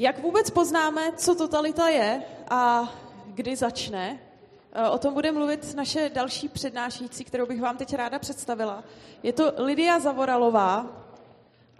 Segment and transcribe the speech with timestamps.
[0.00, 2.92] Jak vůbec poznáme, co totalita je a
[3.26, 4.18] kdy začne?
[4.72, 8.84] Eh, o tom bude mluvit naše další přednášející, kterou bych vám teď ráda představila.
[9.22, 10.86] Je to Lidia Zavoralová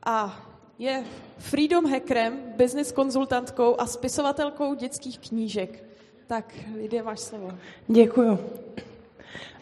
[0.06, 0.40] a
[0.78, 1.04] je
[1.38, 5.84] freedom hackerem, business konzultantkou a spisovatelkou dětských knížek.
[6.26, 6.44] Tak,
[6.76, 7.50] Lidia, máš slovo.
[7.88, 8.38] Děkuju.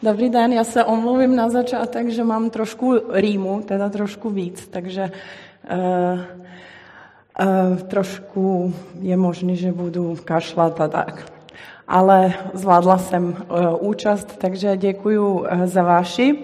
[0.03, 5.11] Dobrý den, já se omluvím na začátek, že mám trošku rýmu, teda trošku víc, takže
[5.71, 6.38] uh,
[7.87, 11.31] trošku je možné, že budu kašlat a tak.
[11.87, 13.35] Ale zvládla jsem uh,
[13.79, 16.39] účast, takže děkuji uh, za vaši.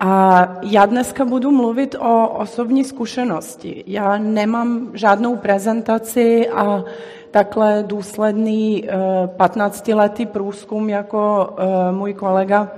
[0.00, 3.84] A já dneska budu mluvit o osobní zkušenosti.
[3.86, 6.84] Já nemám žádnou prezentaci a
[7.30, 8.88] takhle důsledný
[9.36, 11.54] 15-letý průzkum jako
[11.90, 12.68] můj kolega,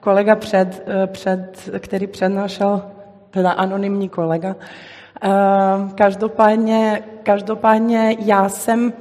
[0.00, 2.82] kolega před, před, který přednášel,
[3.30, 4.56] teda anonymní kolega.
[5.94, 8.92] Každopádně, každopádně já jsem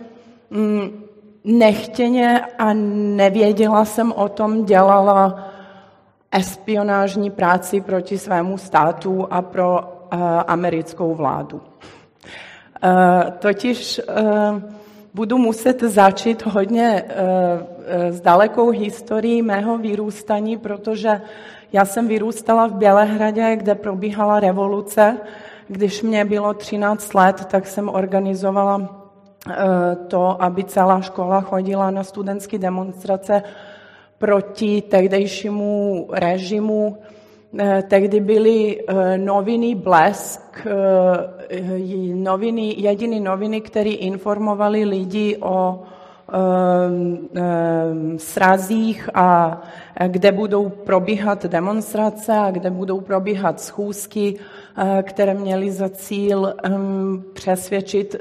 [0.50, 1.04] mm,
[1.44, 5.50] nechtěně a nevěděla jsem o tom, dělala
[6.32, 11.62] espionážní práci proti svému státu a pro uh, americkou vládu.
[12.84, 14.62] Uh, totiž uh,
[15.14, 17.16] budu muset začít hodně uh,
[18.10, 21.22] s dalekou historií mého vyrůstání, protože
[21.74, 25.18] já jsem vyrůstala v Bělehradě, kde probíhala revoluce.
[25.70, 29.00] Když mě bylo 13 let, tak jsem organizovala
[30.08, 33.44] to, aby celá škola chodila na studentské demonstrace
[34.18, 36.98] proti tehdejšímu režimu.
[37.60, 45.84] Eh, tehdy byly eh, noviny Blesk, eh, noviny, jediné noviny, které informovali lidi o
[48.18, 49.62] srazích a
[50.08, 54.40] kde budou probíhat demonstrace a kde budou probíhat schůzky,
[55.04, 56.54] které měly za cíl
[57.34, 58.16] přesvědčit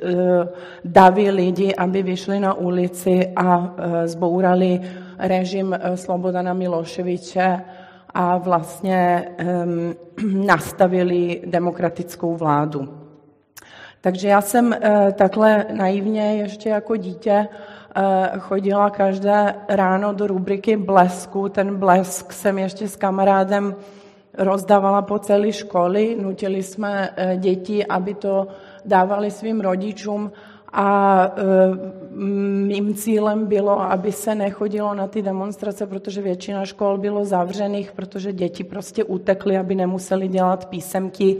[0.84, 4.80] davy lidi, aby vyšli na ulici a zbourali
[5.18, 7.60] režim eh, Slobodana Miloševiče
[8.14, 9.28] a vlastně
[10.46, 12.88] nastavili demokratickou vládu.
[14.00, 14.76] Takže já jsem
[15.12, 17.48] takhle naivně ještě jako dítě
[18.38, 21.48] chodila každé ráno do rubriky Blesku.
[21.48, 23.76] Ten blesk jsem ještě s kamarádem
[24.38, 26.16] rozdávala po celé školy.
[26.20, 28.46] Nutili jsme uh, děti, aby to
[28.84, 30.32] dávali svým rodičům
[30.72, 31.30] a
[32.66, 38.32] mým cílem bylo, aby se nechodilo na ty demonstrace, protože většina škol bylo zavřených, protože
[38.32, 41.36] děti prostě utekly, aby nemuseli dělat písemky,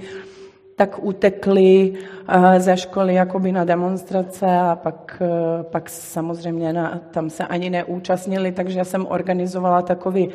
[0.78, 1.94] tak utekli
[2.28, 7.70] e, ze školy jakoby na demonstrace a pak, e, pak samozřejmě na, tam se ani
[7.70, 10.28] neúčastnili, takže jsem organizovala takový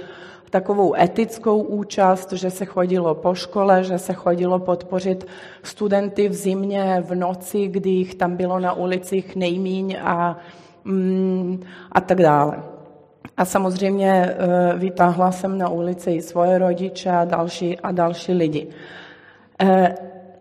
[0.49, 5.27] takovou etickou účast, že se chodilo po škole, že se chodilo podpořit
[5.63, 10.37] studenty v zimě, v noci, kdy jich tam bylo na ulicích nejmíň a,
[10.83, 12.63] mm, a tak dále.
[13.37, 14.35] A samozřejmě e,
[14.77, 18.67] vytáhla jsem na ulici i svoje rodiče a další, a další lidi.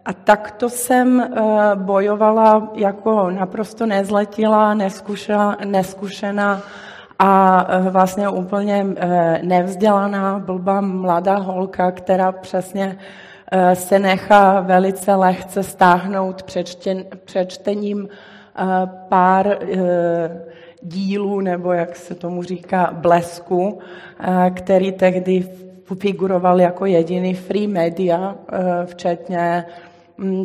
[0.05, 1.31] A takto jsem e,
[1.75, 4.75] bojovala jako naprosto nezletila,
[5.65, 6.63] neskušená,
[7.19, 12.99] a e, vlastně úplně e, nevzdělaná, blbá mladá holka, která přesně
[13.75, 16.45] se nechá velice lehce stáhnout
[17.25, 18.09] přečtením
[19.09, 19.59] pár
[20.83, 23.79] dílů, nebo jak se tomu říká, blesku,
[24.55, 25.49] který tehdy
[26.01, 28.35] figuroval jako jediný free media,
[28.85, 29.65] včetně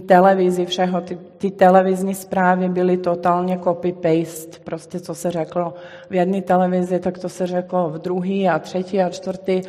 [0.05, 1.01] televizi, všeho.
[1.01, 4.59] Ty, ty televizní zprávy byly totálně copy-paste.
[4.63, 5.73] Prostě co se řeklo
[6.09, 9.61] v jedné televizi, tak to se řeklo v druhé a třetí a čtvrtý.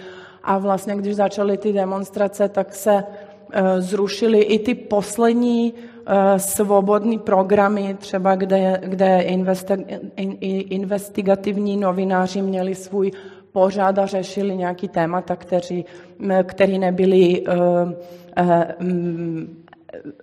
[0.43, 3.03] A vlastně, když začaly ty demonstrace, tak se uh,
[3.79, 9.75] zrušily i ty poslední uh, svobodné programy, třeba kde, kde investi,
[10.17, 10.37] in,
[10.71, 13.11] investigativní novináři měli svůj
[13.53, 15.85] pořád a řešili nějaký témata, kteří,
[16.43, 17.93] který nebyli uh,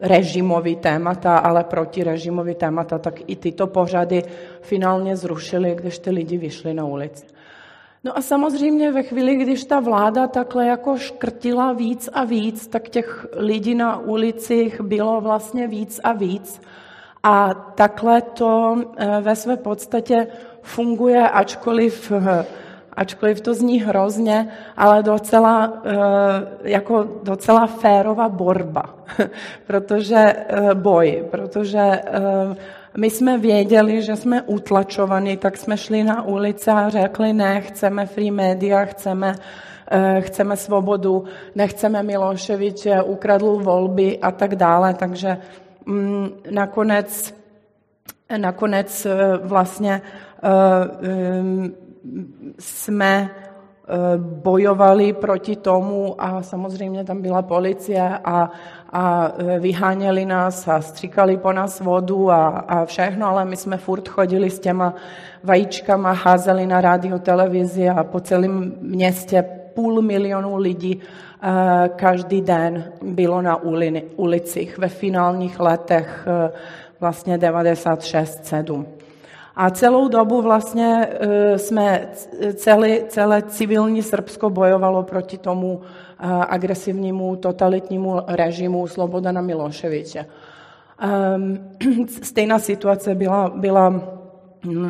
[0.02, 4.24] režimový témata, ale protirežimový témata, tak i tyto pořady
[4.62, 7.26] finálně zrušili, když ty lidi vyšli na ulici.
[8.04, 12.90] No a samozřejmě ve chvíli, když ta vláda takhle jako škrtila víc a víc, tak
[12.90, 16.62] těch lidí na ulicích bylo vlastně víc a víc.
[17.24, 20.28] A takhle to eh, ve své podstatě
[20.62, 22.46] funguje, ačkoliv eh,
[22.96, 24.48] ačkoliv to zní hrozně,
[24.78, 25.94] ale docela, eh,
[26.64, 28.96] jako docela férová borba,
[29.68, 32.56] protože eh, boj, protože eh,
[32.98, 38.06] my jsme věděli, že jsme utlačovaní, tak jsme šli na ulici a řekli, ne, chceme
[38.06, 39.36] free media, chceme,
[40.20, 41.24] chceme svobodu,
[41.56, 44.94] nechceme Miloševiče, ukradl volby a tak dále.
[44.94, 45.38] Takže
[45.86, 47.36] mm, nakonec
[48.38, 49.08] nakonec
[49.44, 50.02] vlastně
[52.60, 53.30] jsme
[54.18, 58.52] bojovali proti tomu a samozřejmě tam byla policie a,
[58.92, 64.08] a vyháněli nás a stříkali po nás vodu a, a všechno, ale my jsme furt
[64.08, 64.94] chodili s těma
[65.44, 71.02] vajíčkama, házeli na rádio, televizi a po celém městě půl milionu lidí
[71.96, 73.60] každý den bylo na
[74.16, 76.28] ulicích ve finálních letech
[77.00, 78.86] vlastně 96-7.
[79.56, 81.08] A celou dobu vlastně
[81.56, 82.10] jsme
[82.54, 85.82] celé, celé civilní Srbsko bojovalo proti tomu
[86.50, 90.26] agresivnímu totalitnímu režimu Slobodana Miloševiče.
[92.22, 94.02] Stejná situace byla, byla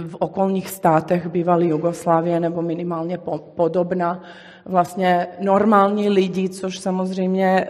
[0.07, 3.17] v okolních státech bývalé Jugoslávie nebo minimálně
[3.55, 4.21] podobná.
[4.65, 7.67] Vlastně normální lidi, což samozřejmě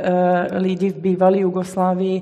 [0.52, 2.22] lidi v bývalé Jugoslávii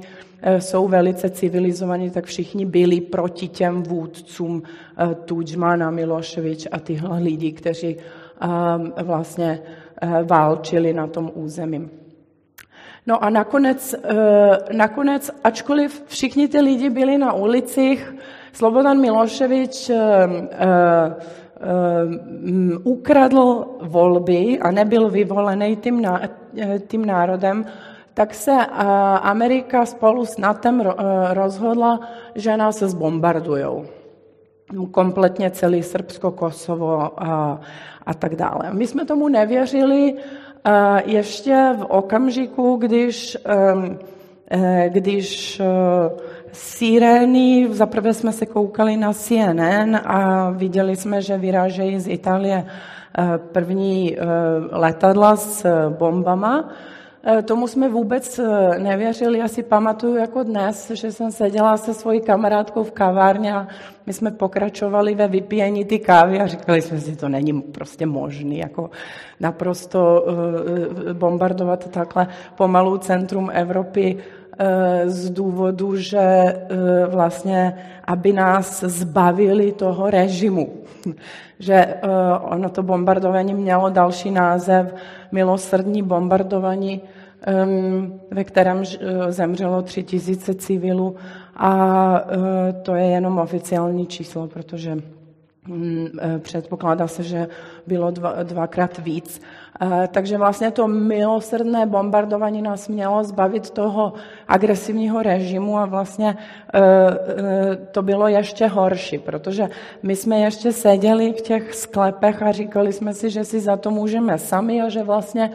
[0.60, 4.64] jsou velice civilizovaní, tak všichni byli proti těm vůdcům
[5.26, 7.98] Tudžmana, Miloševič a tyhle lidi, kteří
[9.04, 9.60] vlastně
[10.24, 11.90] válčili na tom území.
[13.08, 13.96] No a nakonec,
[14.72, 18.16] nakonec, ačkoliv všichni ty lidi byli na ulicích,
[18.54, 19.92] Slobodan Miloševič
[22.84, 26.08] ukradl volby a nebyl vyvolený tím,
[26.88, 27.66] tím národem,
[28.14, 28.52] tak se
[29.22, 30.82] Amerika spolu s NATEM
[31.30, 32.00] rozhodla,
[32.36, 33.66] že nás zbombardují.
[34.92, 37.60] Kompletně celý Srbsko, Kosovo a,
[38.06, 38.70] a tak dále.
[38.72, 40.16] My jsme tomu nevěřili
[41.06, 43.38] ještě v okamžiku, když,
[44.88, 45.62] když
[46.52, 52.66] sirény, zaprvé jsme se koukali na CNN a viděli jsme, že vyrážejí z Itálie
[53.38, 54.18] první
[54.72, 56.70] letadla s bombama,
[57.46, 58.40] Tomu jsme vůbec
[58.78, 59.40] nevěřili.
[59.40, 63.68] Já si pamatuju jako dnes, že jsem seděla se svojí kamarádkou v kavárně a
[64.06, 68.58] my jsme pokračovali ve vypíjení ty kávy a říkali jsme si, to není prostě možný,
[68.58, 68.90] jako
[69.40, 70.26] naprosto
[71.14, 74.18] bombardovat takhle pomalou centrum Evropy
[75.06, 76.56] z důvodu, že
[77.08, 80.74] vlastně, aby nás zbavili toho režimu.
[81.60, 81.96] Že
[82.42, 84.96] ono to bombardování mělo další název
[85.32, 87.02] milosrdní bombardování,
[88.32, 88.84] ve kterém
[89.30, 91.16] zemřelo tři tisíce civilů
[91.56, 92.22] a
[92.82, 94.98] to je jenom oficiální číslo, protože
[96.40, 97.48] předpokládá se, že
[97.88, 99.42] bylo dva, dvakrát víc.
[100.12, 104.14] Takže vlastně to milosrdné bombardování nás mělo zbavit toho
[104.48, 106.38] agresivního režimu a vlastně
[107.92, 109.70] to bylo ještě horší, protože
[110.04, 113.92] my jsme ještě seděli v těch sklepech a říkali jsme si, že si za to
[113.92, 115.52] můžeme sami a že vlastně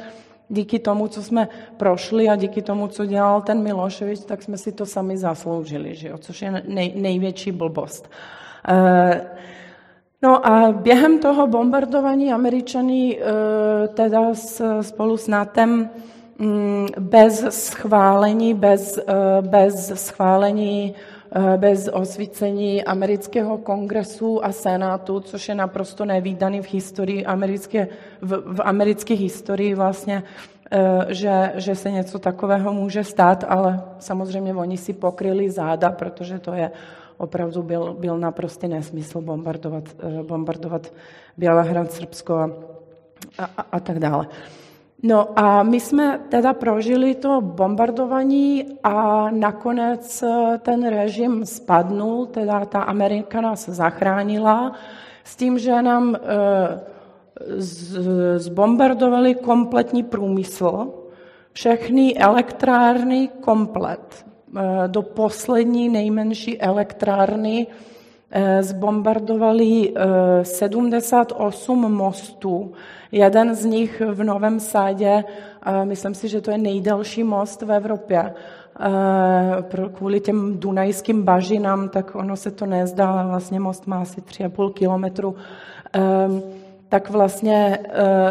[0.49, 4.73] díky tomu, co jsme prošli a díky tomu, co dělal ten Miloševič, tak jsme si
[4.73, 6.19] to sami zasloužili, že jo?
[6.19, 8.11] což je nej, největší blbost.
[10.23, 13.21] No a během toho bombardování američany
[13.95, 14.21] teda
[14.81, 15.91] spolu s NATEM
[16.99, 18.99] bez schválení, bez,
[19.41, 20.95] bez schválení,
[21.57, 27.89] bez osvícení amerického kongresu a senátu, což je naprosto nevýdaný v historii americké,
[28.21, 30.23] v, v americké historii vlastně,
[31.09, 36.53] že, že se něco takového může stát, ale samozřejmě oni si pokryli záda, protože to
[36.53, 36.71] je
[37.17, 39.85] opravdu byl, byl naprostý nesmysl bombardovat,
[40.23, 40.93] bombardovat
[41.37, 42.51] Bělehrad, Srbsko a,
[43.39, 44.27] a, a tak dále.
[45.03, 50.25] No a my jsme teda prožili to bombardování a nakonec
[50.59, 54.73] ten režim spadnul, teda ta Amerika nás zachránila
[55.25, 56.17] s tím, že nám
[58.37, 60.95] zbombardovali kompletní průmysl,
[61.53, 64.27] všechny elektrárny komplet.
[64.87, 67.67] Do poslední nejmenší elektrárny
[68.61, 69.95] zbombardovali
[70.43, 72.73] 78 mostů.
[73.13, 75.25] Jeden z nich v Novém Sádě,
[75.85, 78.35] myslím si, že to je nejdelší most v Evropě,
[79.93, 84.73] kvůli těm dunajským bažinám, tak ono se to nezdá, ale vlastně most má asi 3,5
[84.73, 85.35] kilometru
[86.89, 87.79] tak vlastně,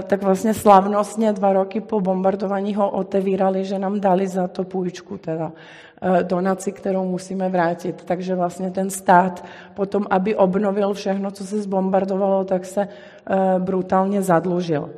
[0.07, 5.17] tak vlastně slavnostně dva roky po bombardování ho otevírali, že nám dali za to půjčku,
[5.17, 5.51] teda
[6.23, 8.03] donaci, kterou musíme vrátit.
[8.05, 12.87] Takže vlastně ten stát potom, aby obnovil všechno, co se zbombardovalo, tak se
[13.59, 14.89] brutálně zadlužil.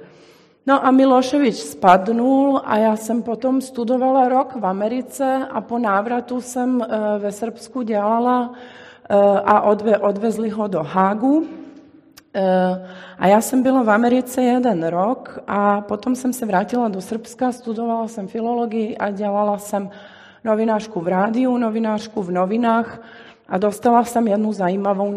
[0.67, 6.41] No a Miloševič spadnul a já jsem potom studovala rok v Americe a po návratu
[6.41, 6.85] jsem
[7.19, 8.53] ve Srbsku dělala
[9.45, 11.43] a odve, odvezli ho do Hágu,
[13.19, 17.51] a já jsem byla v Americe jeden rok a potom jsem se vrátila do Srbska,
[17.51, 19.89] studovala jsem filologii a dělala jsem
[20.43, 23.01] novinářku v rádiu, novinářku v novinách
[23.49, 25.15] A dostala jsem jednu zajímavou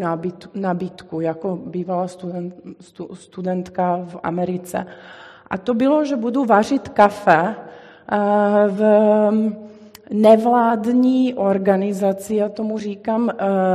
[0.55, 2.55] nabídku, jako bývalá student,
[3.13, 4.85] studentka v Americe.
[5.49, 7.55] A to bylo, že budu vařit kafe
[8.67, 8.81] v
[10.11, 13.31] nevládní organizaci, já tomu říkám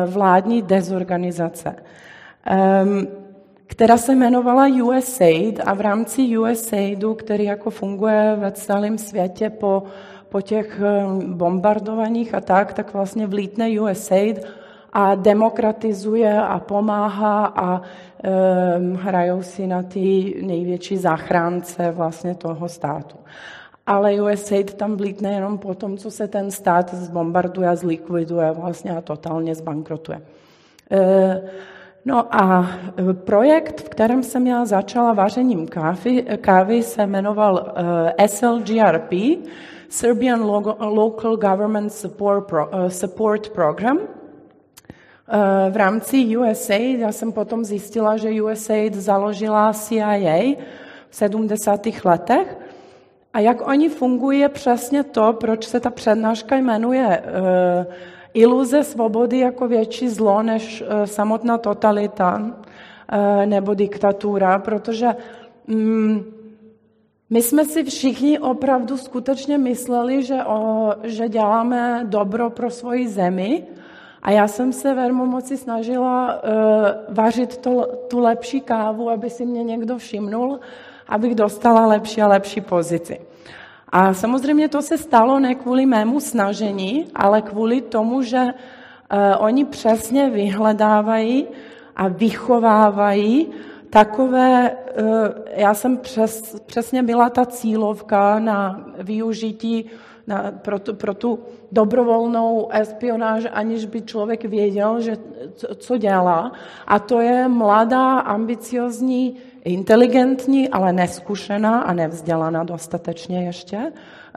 [0.07, 1.75] vládní dezorganizace
[3.69, 9.83] která se jmenovala USAID a v rámci USAIDu, který jako funguje ve celém světě po,
[10.29, 14.47] po těch eh, bombardovaních a tak, tak vlastně vlítne USAID
[14.93, 23.17] a demokratizuje a pomáhá a um, hrajou si na ty největší zachránce vlastně toho státu.
[23.87, 29.01] Ale USAID tam vlítne jenom po tom, co se ten stát zbombarduje zlikviduje vlastně a
[29.01, 30.21] totálně zbankrotuje.
[30.91, 31.49] Uh,
[32.05, 32.67] No a
[33.11, 39.13] e, projekt, v kterém jsem já začala vařením kávy, kávy se jmenoval uh, SLGRP,
[39.89, 40.43] Serbian
[40.81, 43.99] Local Government Support, Pro, Support Program.
[45.71, 50.57] V rámci USAID, já jsem potom zjistila, že USAID založila CIA
[51.11, 51.87] v 70.
[52.05, 52.59] letech
[53.33, 57.23] a jak oni fungují, je přesně to, proč se ta přednáška jmenuje
[57.87, 57.93] uh,
[58.35, 62.57] iluze svobody jako větší zlo než eh, samotná totalita
[63.09, 65.09] eh, nebo diktatura, protože
[65.67, 66.25] mm,
[67.31, 73.65] my jsme si všichni opravdu skutečně mysleli, že, o, že děláme dobro pro svoji zemi
[74.23, 79.47] a já jsem se velmi moci snažila uh, vařit to, tu lepší kávu, aby si
[79.47, 80.61] mě někdo všimnul,
[81.09, 83.21] abych dostala lepší a lepší pozici.
[83.89, 89.65] A samozřejmě to se stalo ne kvůli mému snažení, ale kvůli tomu, že uh, oni
[89.65, 91.47] přesně vyhledávají
[91.97, 93.49] a vychovávají
[93.91, 95.07] takové, uh,
[95.57, 99.91] já jsem přes, přesně byla ta cílovka na využití
[100.29, 101.39] na, pro, tu, pro tu
[101.73, 105.17] dobrovolnou espionáž, aniž by člověk věděl, že,
[105.77, 106.53] co dělá.
[106.87, 113.79] A to je mladá, ambiciozní inteligentní, ale neskušená a nevzdělaná dostatečně ještě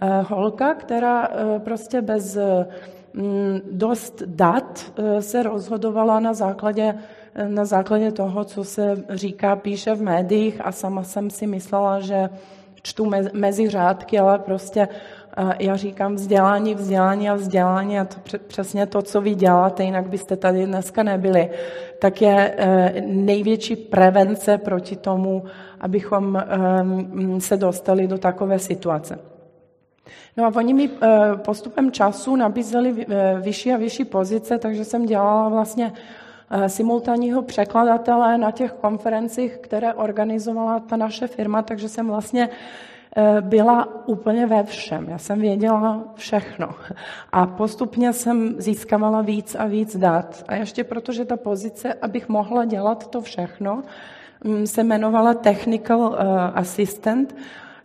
[0.01, 2.37] eh, holka, která eh, prostě bez
[3.13, 6.95] mm, dost dat eh, se rozhodovala na základě,
[7.47, 12.29] na základě toho, co se říká, píše v médiích a sama jsem si myslela, že
[12.81, 14.87] čtu mezi řádky, ale prostě
[15.59, 20.35] já říkám vzdělání, vzdělání a vzdělání a to přesně to, co vy děláte, jinak byste
[20.35, 21.49] tady dneska nebyli,
[22.01, 25.43] tak je eh, největší prevence proti tomu,
[25.79, 29.19] abychom ehm, se dostali do takové situace.
[30.37, 31.09] No a oni mi eh,
[31.45, 35.93] postupem času nabízeli eh, vyšší a vyšší pozice, takže jsem dělala vlastně
[36.67, 42.49] simultánního překladatele na těch konferencích, které organizovala ta naše firma, takže jsem vlastně
[43.41, 45.09] byla úplně ve všem.
[45.09, 46.69] Já jsem věděla všechno.
[47.31, 50.43] A postupně jsem získávala víc a víc dat.
[50.47, 53.83] A ještě protože ta pozice, abych mohla dělat to všechno,
[54.43, 56.25] mm, se jmenovala Technical eh,
[56.55, 57.35] Assistant,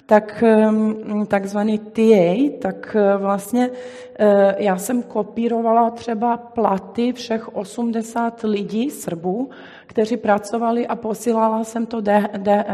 [0.06, 3.70] tak mm, takzvaný TA, tak eh, vlastně
[4.58, 9.50] já jsem kopírovala třeba platy všech 80 lidí, Srbů,
[9.86, 12.64] kteří pracovali a posílala jsem to de, de,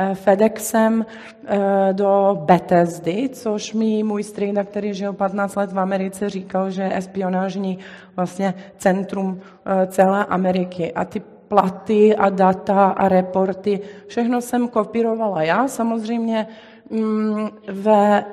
[0.00, 1.06] Eh, FedExem
[1.46, 6.82] eh, do Bethesdy, což mi můj strýda, který žil 15 let v Americe, říkal, že
[6.82, 7.78] je espionážní
[8.16, 10.92] vlastně centrum eh, celé Ameriky.
[10.92, 15.68] A ty platy a data a reporty, všechno jsem kopírovala já.
[15.68, 16.46] Samozřejmě
[16.90, 18.24] mm, ve,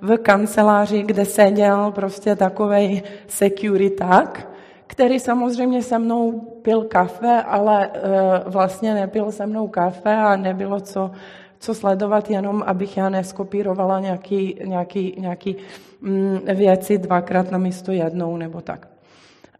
[0.00, 4.48] v kanceláři, kde seděl prostě takovej securiták,
[4.86, 8.00] který samozřejmě se mnou pil kafe, ale eh,
[8.46, 11.10] vlastně nepil se mnou kafe a nebylo co,
[11.58, 15.56] co sledovat, jenom abych já neskopírovala nějaký, nějaký, nějaký
[16.00, 18.95] mm, věci dvakrát na místo jednou nebo tak.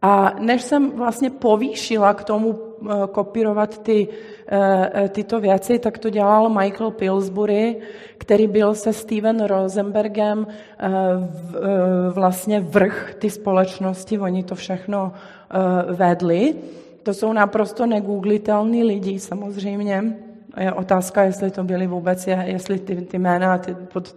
[0.03, 4.09] A než jsem vlastně povýšila k tomu eh, kopírovat ty,
[4.49, 7.77] eh, tyto věci, tak to dělal Michael Pillsbury,
[8.19, 10.47] který byl se Steven Rosenbergem
[12.11, 14.19] vlastně vrch ty společnosti.
[14.19, 15.13] Oni to všechno
[15.89, 16.55] vedli.
[17.03, 20.17] To jsou naprosto negooglitelní lidi samozřejmě.
[20.61, 24.17] Je otázka, jestli to byli vůbec, jestli ty, ty jména, ty, pod,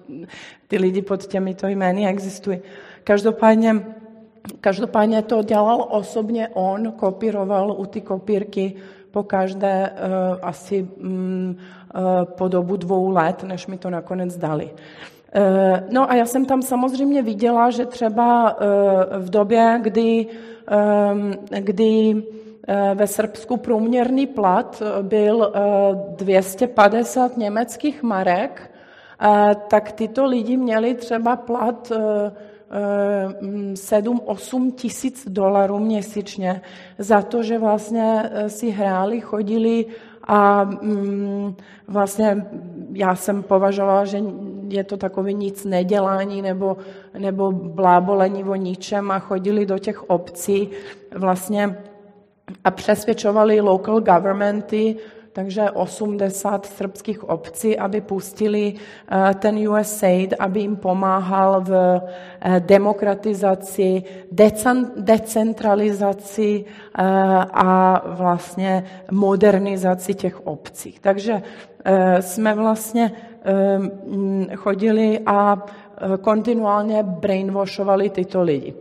[0.67, 2.59] ty lidi pod těmito jmény existují.
[3.03, 3.75] Každopádně,
[4.61, 8.73] každopádně to dělal osobně on, kopíroval u ty kopírky
[9.11, 11.57] po každé uh, asi um,
[11.95, 14.69] uh, po dobu dvou let, než mi to nakonec dali.
[14.73, 15.41] Uh,
[15.91, 18.57] no a já jsem tam samozřejmě viděla, že třeba
[19.17, 20.27] v době, kdy,
[21.59, 22.23] kdy
[22.71, 25.53] Eh, ve Srbsku průměrný plat eh, byl
[26.15, 28.71] 250 eh, německých marek,
[29.67, 31.91] tak tyto lidi měli třeba plat
[32.69, 36.61] 7-8 tisíc dolarů měsíčně
[36.97, 39.85] za to, že vlastně si hráli, chodili
[40.23, 41.55] a mm,
[41.87, 42.45] vlastně
[42.93, 44.23] já jsem považovala, že
[44.67, 46.77] je to takový nic nedělání nebo,
[47.17, 50.69] nebo blábolení o ničem a chodili do těch obcí
[51.15, 51.77] vlastně
[52.63, 54.95] a přesvědčovali local governmenty,
[55.39, 64.03] takže 80 srbských obcí, aby pustili eh, ten USAID, aby jim pomáhal v eh, demokratizaci,
[64.99, 67.03] decentralizaci eh,
[67.55, 70.95] a vlastně modernizaci těch obcí.
[71.01, 71.41] Takže
[72.19, 73.11] jsme vlastně
[74.55, 75.65] chodili a
[76.21, 78.73] kontinuálně brainwashovali tyto lidi.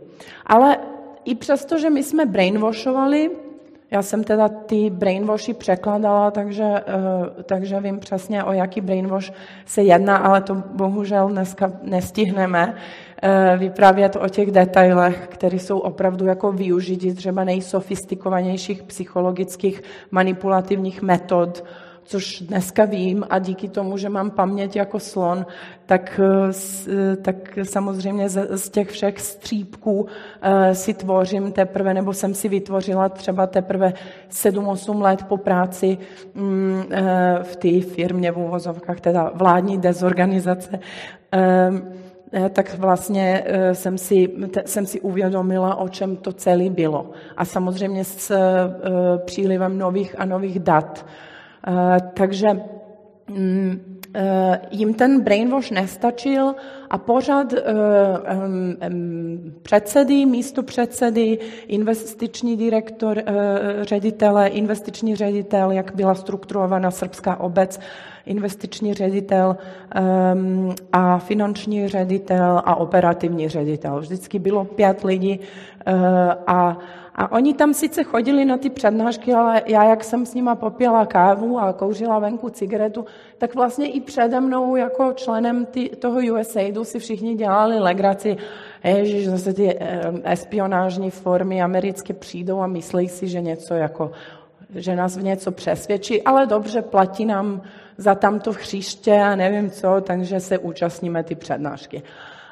[0.45, 0.77] Ale
[1.25, 3.48] i přesto, že my jsme brainwashovali,
[3.91, 9.33] já jsem teda ty brainwashy překladala, takže, uh, takže vím přesně, o jaký brainwash
[9.65, 16.25] se jedná, ale to bohužel dneska nestihneme uh, vyprávět o těch detailech, které jsou opravdu
[16.25, 21.63] jako využití třeba nejsofistikovanějších psychologických manipulativních metod,
[22.09, 25.45] což dneska vím a díky tomu, že mám paměť jako slon,
[25.85, 30.07] tak, eh, tak samozřejmě z, z těch všech střípků
[30.41, 33.93] eh, si tvořím teprve, nebo jsem si vytvořila třeba teprve
[34.29, 35.97] 7-8 let po práci
[36.33, 40.79] mm, eh, v té firmě v úvozovkách, teda vládní dezorganizace,
[42.53, 44.29] tak vlastně jsem si,
[44.65, 47.11] jsem si uvědomila, o čem to celé bylo.
[47.37, 48.31] A samozřejmě s
[49.25, 51.28] přílivem nových a nových dat Eh,
[52.13, 52.47] takže
[53.27, 56.55] mm, eh, jim ten brainwash nestačil
[56.89, 57.59] a pořád eh,
[59.61, 63.23] předsedy, místo předsedy, investiční direktor,
[63.81, 67.79] ředitele, investiční ředitel, jak byla strukturována srbská obec,
[68.25, 69.57] investiční ředitel
[70.93, 73.99] a finanční ředitel a operativní ředitel.
[73.99, 75.39] Vždycky bylo pět lidí
[76.47, 76.77] a
[77.19, 81.05] a oni tam sice chodili na ty přednášky, ale já, jak jsem s nima popila
[81.05, 83.05] kávu a kouřila venku cigaretu,
[83.37, 88.37] tak vlastně i přede mnou jako členem ty, toho USAIDu si všichni dělali legraci.
[88.83, 89.79] Ježiš, zase ty
[90.23, 94.11] espionážní formy americké přijdou a myslí si, že něco jako
[94.75, 97.61] že nás v něco přesvědčí, ale dobře, platí nám
[97.97, 102.03] za tamto chříště a nevím co, takže se účastníme ty přednášky.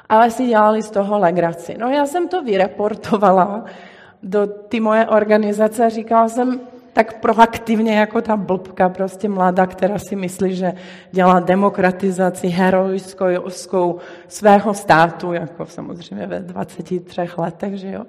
[0.08, 1.76] Ale si dělali z toho legraci.
[1.78, 3.64] No já jsem to vyreportovala,
[4.22, 6.60] do ty moje organizace říkala jsem
[6.92, 10.72] tak proaktivně jako ta blbka, prostě mladá, která si myslí, že
[11.12, 18.04] dělá demokratizaci herojskou svého státu, jako samozřejmě ve 23 letech, že jo.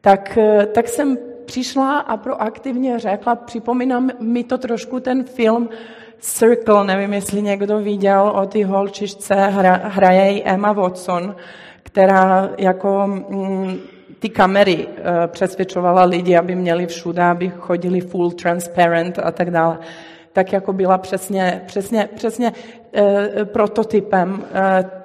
[0.00, 0.38] Tak,
[0.72, 5.68] tak jsem přišla a proaktivně řekla, připomínám mi to trošku ten film
[6.18, 11.36] Circle, nevím, jestli někdo viděl, o ty holčičce hra, hraje Emma Watson,
[11.82, 13.78] která jako mm,
[14.24, 14.92] ty kamery uh,
[15.26, 19.78] přesvědčovala lidi, aby měli všude, aby chodili full transparent a tak dále.
[20.32, 24.46] Tak jako byla přesně, přesně, přesně uh, prototypem uh,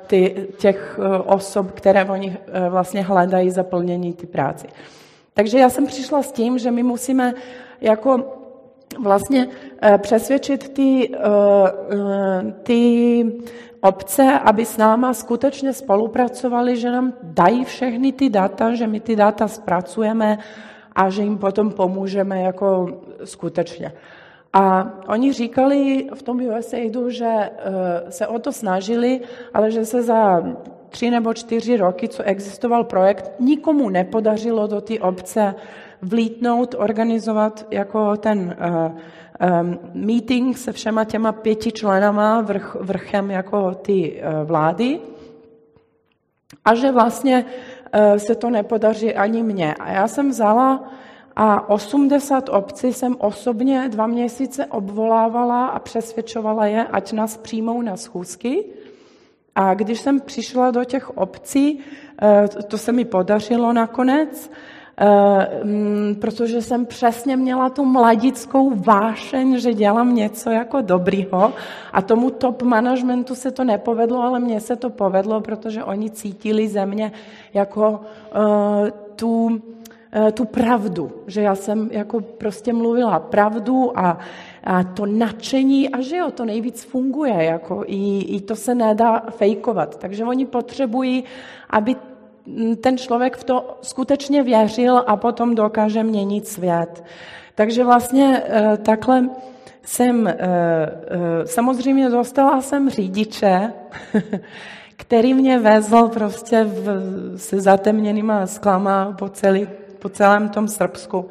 [0.07, 2.37] ty, těch osob, které oni
[2.69, 4.67] vlastně hledají zaplnění ty práci.
[5.33, 7.33] Takže já jsem přišla s tím, že my musíme
[7.81, 8.38] jako
[8.97, 9.47] vlastně
[9.97, 11.11] přesvědčit ty,
[12.63, 13.25] ty
[13.81, 19.15] obce, aby s náma skutečně spolupracovali, že nám dají všechny ty data, že my ty
[19.15, 20.37] data zpracujeme
[20.95, 22.87] a že jim potom pomůžeme jako
[23.23, 23.93] skutečně.
[24.53, 27.51] A oni říkali v tom USAIdu, že eh,
[28.11, 29.21] se o to snažili,
[29.53, 30.43] ale že se za
[30.89, 35.55] tři nebo čtyři roky, co existoval projekt, nikomu nepodařilo do té obce
[36.01, 38.99] vlítnout, organizovat jako ten uh,
[39.61, 44.99] um, meeting se všema těma pěti členama, vrch, vrchem jako ty uh, vlády
[46.65, 49.73] a že vlastně uh, se to nepodaří ani mně.
[49.73, 50.83] A já jsem vzala
[51.35, 57.97] a 80 obcí jsem osobně dva měsíce obvolávala a přesvědčovala je, ať nás přijmou na
[57.97, 58.65] schůzky.
[59.55, 61.79] A když jsem přišla do těch obcí,
[62.67, 64.51] to se mi podařilo nakonec,
[66.21, 71.53] protože jsem přesně měla tu mladickou vášeň, že dělám něco jako dobrýho
[71.93, 76.67] a tomu top managementu se to nepovedlo, ale mně se to povedlo, protože oni cítili
[76.67, 77.11] ze mě
[77.53, 84.17] jako uh, tu, uh, tu pravdu, že já jsem jako prostě mluvila pravdu a,
[84.63, 89.19] a to nadšení a že jo, to nejvíc funguje, jako i, i to se nedá
[89.29, 89.97] fejkovat.
[89.97, 91.23] Takže oni potřebují,
[91.69, 91.95] aby
[92.81, 97.03] ten člověk v to skutečně věřil a potom dokáže měnit svět.
[97.55, 99.29] Takže vlastně eh, takhle
[99.83, 103.73] jsem, eh, eh, samozřejmě dostala jsem řidiče,
[104.97, 106.87] který mě vezl prostě v,
[107.37, 109.67] se zatemněnýma sklama po, celý,
[109.99, 111.29] po celém tom Srbsku.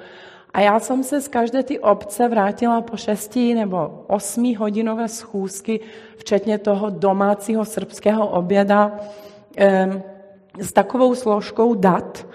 [0.55, 5.81] A já jsem se z každé ty obce vrátila po šesti nebo osmi hodinové schůzky,
[6.17, 8.99] včetně toho domácího srbského oběda,
[9.59, 10.03] eh,
[10.59, 12.27] s takovou složkou dat,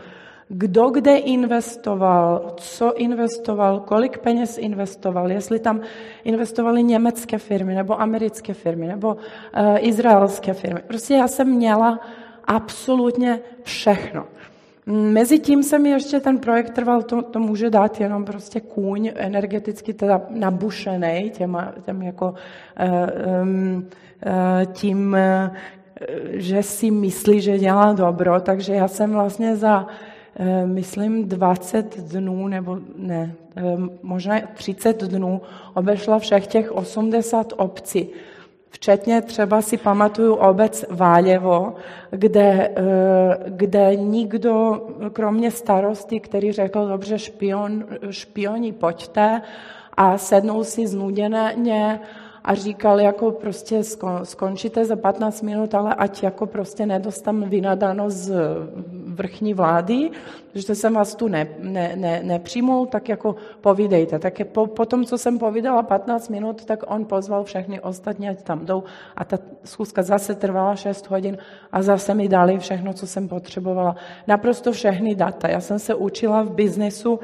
[0.49, 5.81] kdo kde investoval, co investoval, kolik peněz investoval, jestli tam
[6.23, 9.19] investovali německé firmy, nebo americké firmy, nebo uh,
[9.79, 10.79] izraelské firmy.
[10.88, 11.99] Prostě já jsem měla
[12.43, 14.25] absolutně všechno.
[14.86, 19.12] Mezi tím se mi ještě ten projekt trval, to, to může dát jenom prostě kůň
[19.15, 22.33] energeticky teda nabušený těma, těm jako
[22.79, 23.89] uh, um,
[24.73, 25.17] tím,
[26.34, 29.88] že si myslí, že dělá dobro, takže já jsem vlastně za
[30.36, 33.62] Eh, myslím, 20 dnů, nebo ne, eh,
[34.03, 35.41] možná 30 dnů
[35.73, 38.10] obešla všech těch 80 obcí.
[38.69, 41.75] Včetně třeba si pamatuju obec Válevo,
[42.10, 49.41] kde, eh, kde nikdo, kromě starosty, který řekl, dobře, špion, špioni, pojďte,
[49.97, 51.53] a sednou si znuděné
[52.43, 53.82] a říkal, jako prostě
[54.23, 58.34] skončíte za 15 minut, ale ať jako prostě nedostám vynadáno z
[59.06, 60.12] vrchní vlády,
[60.56, 64.19] že jsem vás tu ne, ne, ne, nepřijmul, tak jako povídejte.
[64.19, 68.43] Tak po, po tom, co jsem povídala 15 minut, tak on pozval všechny ostatní, ať
[68.43, 68.84] tam jdou
[69.15, 71.38] a ta schůzka zase trvala 6 hodin
[71.71, 73.95] a zase mi dali všechno, co jsem potřebovala.
[74.27, 75.47] Naprosto všechny data.
[75.47, 77.19] Já jsem se učila v biznesu,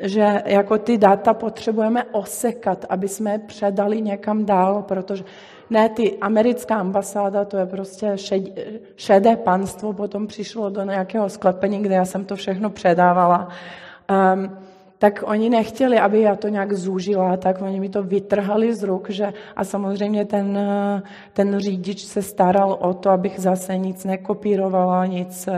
[0.00, 5.24] že jako ty data potřebujeme osekat, aby jsme je předali někam dál, protože
[5.70, 8.16] ne, ty americká ambasáda, to je prostě
[8.96, 13.48] šedé panstvo, potom přišlo do nějakého sklepení, kde já jsem to všechno předávala.
[14.34, 14.50] Um,
[14.98, 19.10] tak oni nechtěli, aby já to nějak zúžila, tak oni mi to vytrhali z ruk,
[19.10, 20.58] že a samozřejmě ten,
[21.32, 25.48] ten řidič se staral o to, abych zase nic nekopírovala, nic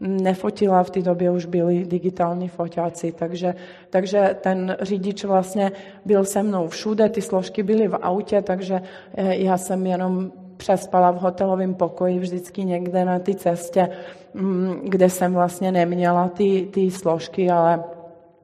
[0.00, 3.54] nefotila, v té době už byli digitální foťáci, takže,
[3.90, 5.72] takže ten řidič vlastně
[6.04, 8.80] byl se mnou všude, ty složky byly v autě, takže
[9.14, 13.88] eh, já jsem jenom přespala v hotelovém pokoji vždycky někde na té cestě,
[14.34, 17.84] mm, kde jsem vlastně neměla ty, ty složky, ale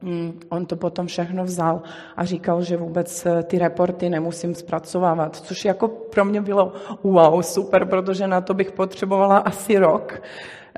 [0.01, 1.81] mm, On to potom všechno vzal
[2.17, 7.41] a říkal, že vůbec eh, ty reporty nemusím zpracovávat, což jako pro mě bylo wow,
[7.41, 10.21] super, protože na to bych potřebovala asi rok.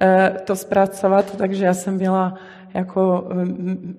[0.02, 2.34] Eh, to zpracovat, takže já jsem byla
[2.74, 3.28] jako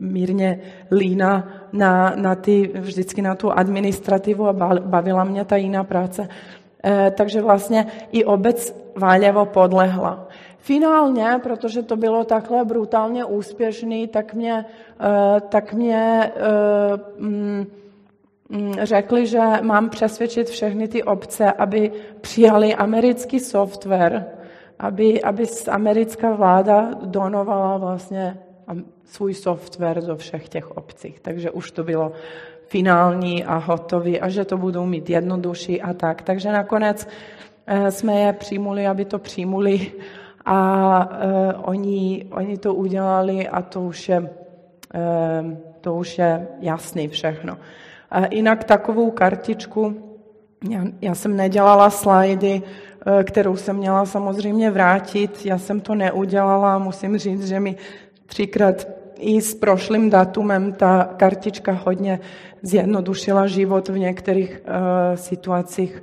[0.00, 0.60] mírně
[0.90, 6.28] lína na, na ty, vždycky na tu administrativu a bavila mě ta jiná práce.
[6.84, 10.28] Eh, takže vlastně i obec Váľevo podlehla.
[10.58, 14.64] Finálně, protože to bylo takhle brutálně úspěšný, tak mě,
[15.00, 16.32] eh, tak mě
[17.18, 17.66] mm,
[18.48, 24.39] mm, řekli, že mám přesvědčit všechny ty obce, aby přijali americký software,
[24.80, 28.38] aby, aby americká vláda donovala vlastně
[29.04, 31.20] svůj software do všech těch obcích.
[31.20, 32.12] Takže už to bylo
[32.66, 36.22] finální a hotový a že to budou mít jednodušší a tak.
[36.22, 37.08] Takže nakonec
[37.66, 39.92] eh, jsme je přijmuli, aby to přijmuli
[40.44, 44.28] a uh, oni, oni to udělali a to už je, uh,
[45.80, 47.52] to už je jasný všechno.
[47.52, 49.94] Uh, jinak takovou kartičku,
[50.70, 52.89] já, já jsem nedělala slajdy, Eh,
[53.24, 55.46] kterou jsem měla samozřejmě vrátit.
[55.46, 57.76] Já jsem to neudělala, musím říct, že mi
[58.26, 62.20] třikrát i s prošlým datumem ta kartička hodně
[62.62, 66.02] zjednodušila život v některých uh, situacích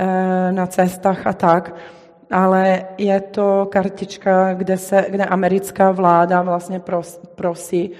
[0.00, 0.06] uh,
[0.52, 1.74] na cestách a tak.
[2.30, 7.90] Ale je to kartička, kde, se, kde americká vláda vlastně pros, prosí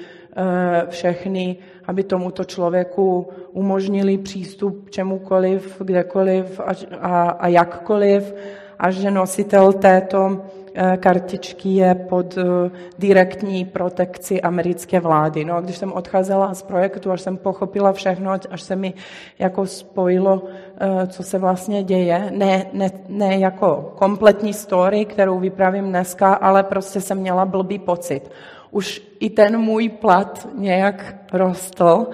[0.89, 8.35] všechny, aby tomuto člověku umožnili přístup čemukoliv, kdekoliv a, a, a jakkoliv
[8.79, 10.41] a že nositel této
[10.75, 15.45] eh, kartičky je pod eh, direktní protekci americké vlády.
[15.45, 18.95] No a když jsem odcházela z projektu, až jsem pochopila všechno, až se mi
[19.39, 20.43] jako spojilo,
[20.81, 26.63] eh, co se vlastně děje, ne, ne, ne jako kompletní story, kterou vypravím dneska, ale
[26.63, 28.31] prostě jsem měla blbý pocit.
[28.71, 32.07] Už i ten můj plat nějak rostl,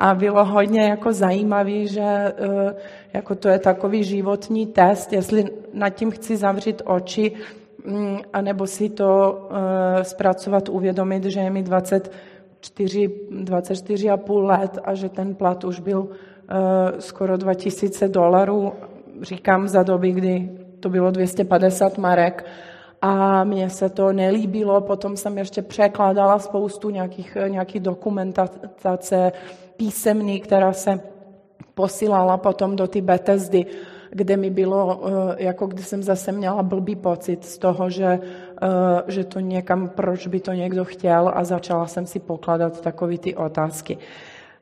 [0.00, 2.34] a bylo hodně jako zajímavý, že eh,
[3.12, 7.32] jako to je takový životní test, jestli nad tím chci zavřít oči,
[7.84, 15.08] mm, anebo si to eh, zpracovat, uvědomit, že je mi 24, 24,5 let a že
[15.08, 18.72] ten plat už byl eh, skoro 2000 dolarů,
[19.22, 22.44] říkám za doby, kdy to bylo 250 marek,
[23.02, 29.32] a mně se to nelíbilo, potom jsem ještě překládala spoustu nějakých, nějakých dokumentace,
[29.76, 31.00] písemný, která se
[31.74, 33.66] posílala potom do ty Bethesdy,
[34.10, 35.00] kde mi bylo,
[35.36, 38.20] jako kdy jsem zase měla blbý pocit z toho, že,
[39.06, 43.36] že to někam, proč by to někdo chtěl a začala jsem si pokládat takové ty
[43.36, 43.98] otázky.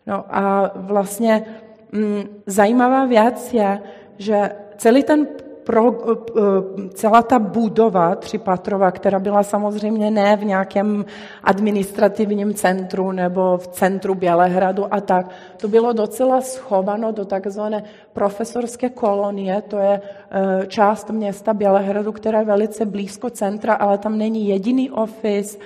[0.06, 1.44] No a vlastně
[1.92, 3.82] mm, zajímavá věc je,
[4.18, 5.26] že celý ten
[5.68, 11.04] pro, eh, eh, celá ta budova třípatrová, která byla samozřejmě ne v nějakém
[11.44, 15.28] administrativním centru nebo v centru Bělehradu a tak,
[15.60, 22.38] to bylo docela schováno do takzvané profesorské kolonie, to je eh, část města Bělehradu, která
[22.40, 25.58] je velice blízko centra, ale tam není jediný office,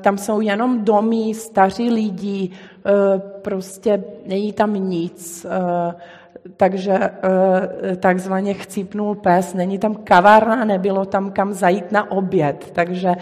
[0.00, 2.50] tam jsou jenom domy, staří lidi,
[3.42, 5.46] prostě není tam nic
[6.56, 13.12] takže eh, takzvaně chcípnul pes, není tam kavárna, nebylo tam kam zajít na oběd, takže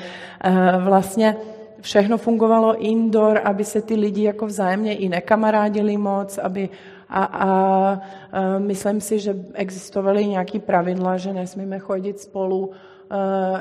[0.44, 1.36] eh, vlastně
[1.80, 6.68] všechno fungovalo indoor, aby se ty lidi jako vzájemně i nekamarádili moc, aby
[7.08, 8.00] a, a, a
[8.32, 12.70] eh, myslím si, že existovaly nějaké pravidla, že nesmíme chodit spolu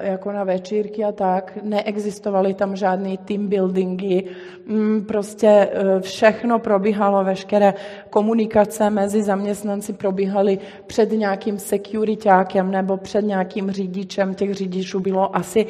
[0.01, 1.58] jako na večírky a tak.
[1.63, 4.23] Neexistovaly tam žádné team buildingy.
[4.65, 7.73] Mm, prostě eh, všechno probíhalo, veškeré
[8.10, 14.36] komunikace mezi zaměstnanci probíhaly před nějakým securitákem nebo před nějakým řidičem.
[14.36, 15.65] Těch řidičů bylo asi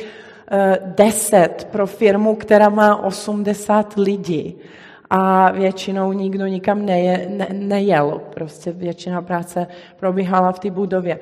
[0.51, 4.55] eh, deset pro firmu, která má 80 lidí
[5.09, 8.21] a většinou nikdo nikam neje, ne, nejel.
[8.33, 11.19] Prostě většina práce probíhala v té budově.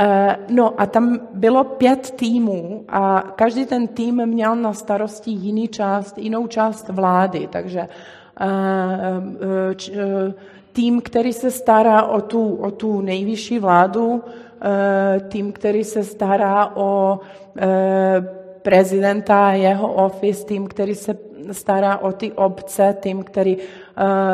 [0.00, 5.68] Eh, no a tam bylo pět týmů a každý ten tým měl na starosti jiný
[5.68, 8.46] část, jinou část vlády, takže eh,
[9.92, 10.34] eh,
[10.72, 14.22] tým, který se stará o tu, o tu nejvyšší vládu,
[15.28, 17.20] tým, který se stará o
[18.62, 21.18] prezidenta a jeho office, tým, který se
[21.52, 23.62] stará o ty obce, tým, který uh,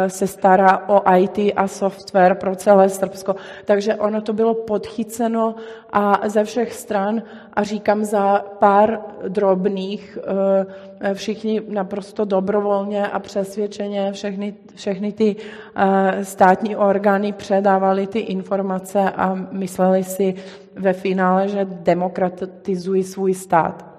[0.09, 3.37] se stará o IT a software pro celé Srbsko.
[3.65, 5.55] Takže ono to bylo podchyceno
[5.93, 14.13] a ze všech stran a říkám za pár drobných, uh, všichni naprosto dobrovolně a přesvědčeně,
[14.13, 20.35] všechny, všechny ty uh, státní orgány předávali ty informace a mysleli si
[20.77, 23.98] ve finále, že demokratizují svůj stát.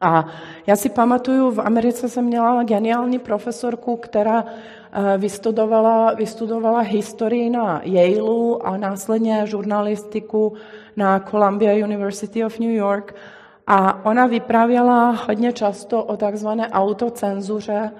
[0.00, 0.26] A
[0.66, 7.80] já si pamatuju, v Americe jsem měla geniální profesorku, která eh, vystudovala, vystudovala historii na
[7.84, 10.52] Yaleu a následně žurnalistiku
[10.96, 13.14] na Columbia University of New York.
[13.66, 17.90] A ona vyprávěla hodně často o takzvané autocenzuře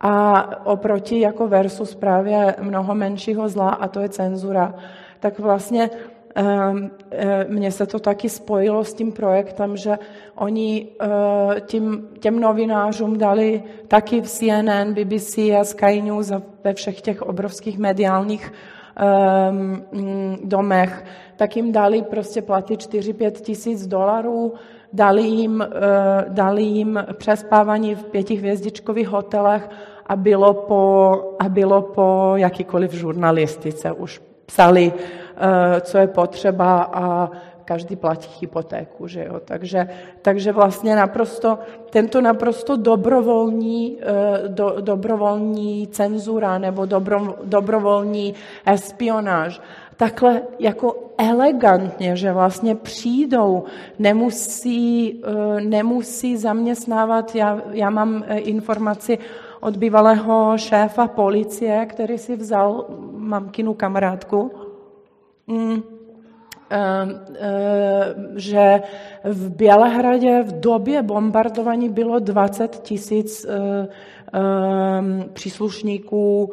[0.00, 4.74] a oproti jako versus právě mnoho menšího zla, a to je cenzura.
[5.20, 5.90] Tak vlastně
[7.48, 9.98] mně se to taky spojilo s tím projektem, že
[10.34, 16.74] oni eh, tím, těm novinářům dali taky v CNN, BBC a Sky News a ve
[16.74, 18.52] všech těch obrovských mediálních
[18.96, 21.04] ehm, mm, domech,
[21.36, 24.54] tak jim dali prostě platy 4-5 tisíc dolarů,
[24.92, 29.68] dali jim, eh, dali jim přespávání v pětihvězdičkových hotelech
[30.06, 33.92] a bylo po, a bylo po jakýkoliv žurnalistice.
[33.92, 35.27] Už psali Eh,
[35.80, 37.30] co je potřeba a
[37.68, 39.06] každý platí hypotéku.
[39.06, 39.40] Že jo?
[39.44, 39.88] Takže,
[40.22, 41.58] takže vlastně naprosto,
[41.90, 49.60] tento naprosto dobrovolní, eh, do, dobrovolní cenzura nebo dobro, dobrovolní espionáž,
[49.96, 53.64] takhle jako elegantně, že vlastně přijdou,
[53.98, 59.18] nemusí, eh, nemusí zaměstnávat, já, já mám informaci
[59.60, 64.67] od bývalého šéfa policie, který si vzal mamkinu kamarádku, eh, eh,
[68.36, 68.80] že
[69.24, 73.88] v Bělehradě v době bombardování bylo 20 tisíc eh,
[75.32, 76.50] příslušníků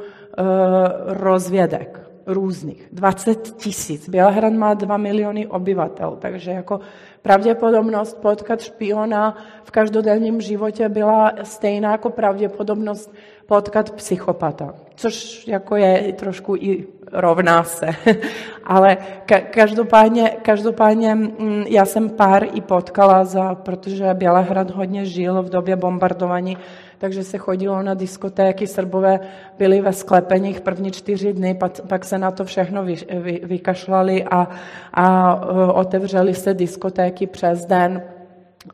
[1.05, 2.89] rozvědek různých.
[2.91, 4.09] 20 tisíc.
[4.09, 6.79] Bělehrad má 2 miliony obyvatel, takže jako
[7.21, 13.13] pravděpodobnost potkat špiona v každodenním životě byla stejná jako pravděpodobnost
[13.45, 17.87] potkat psychopata, což jako je trošku i rovná se.
[18.65, 25.41] Ale ka- každopádně, každopádně mm, já jsem pár i potkala, za, protože Bělehrad hodně žil
[25.43, 26.57] v době bombardování,
[26.97, 29.19] takže se chodilo na diskotéky, Srbové
[29.57, 34.23] byli ve sklepeních první čtyři dny, pak, pak se na to všechno vy, vy, vykašlali
[34.23, 34.47] a,
[34.93, 38.01] a e, otevřeli se diskotéky přes den,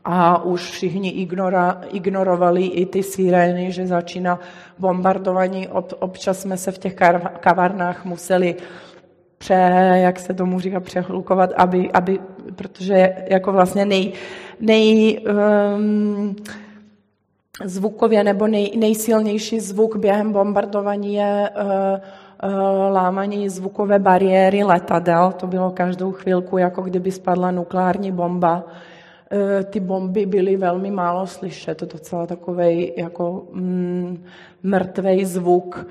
[0.04, 4.38] a už všichni ignora, ignorovali i ty sirény, že začíná
[4.78, 5.68] bombardování.
[5.68, 6.94] Ob, občas jsme se v těch
[7.40, 8.56] kavárnách museli
[9.38, 9.54] pře,
[9.94, 12.18] jak se tomu říká, přehlukovat, aby, aby,
[12.56, 14.12] protože jako vlastně nej,
[14.60, 15.18] nej
[15.76, 16.36] um,
[17.64, 22.00] zvukově nebo nej, nejsilnější zvuk během bombardování je uh,
[22.92, 28.64] lámaní zvukové bariéry letadel, to bylo každou chvilku, jako kdyby spadla nukleární bomba.
[29.64, 34.24] Ty bomby byly velmi málo slyšet, to docela takový jako mm,
[34.62, 35.86] mrtvej zvuk,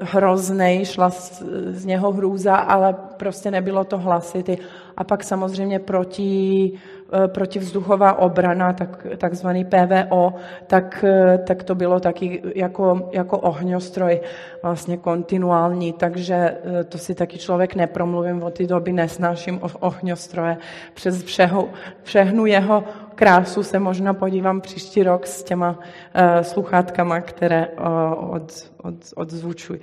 [0.00, 4.58] hrozný, šla z, něho hrůza, ale prostě nebylo to hlasity.
[4.96, 6.95] A pak samozřejmě proti Eh,
[7.26, 10.34] protivzduchová obrana, tak, takzvaný PVO,
[10.66, 14.20] tak, eh, tak to bylo taky jako, jako ohňostroj
[14.62, 20.56] vlastně kontinuální, takže eh, to si taky člověk nepromluvím, od té doby nesnáším ohňostroje.
[20.94, 21.68] Přes všeho,
[22.02, 28.70] všechnu jeho krásu se možná podívám příští rok s těma uh, sluchátkama, které uh, od,
[28.82, 29.80] od, odzvučují.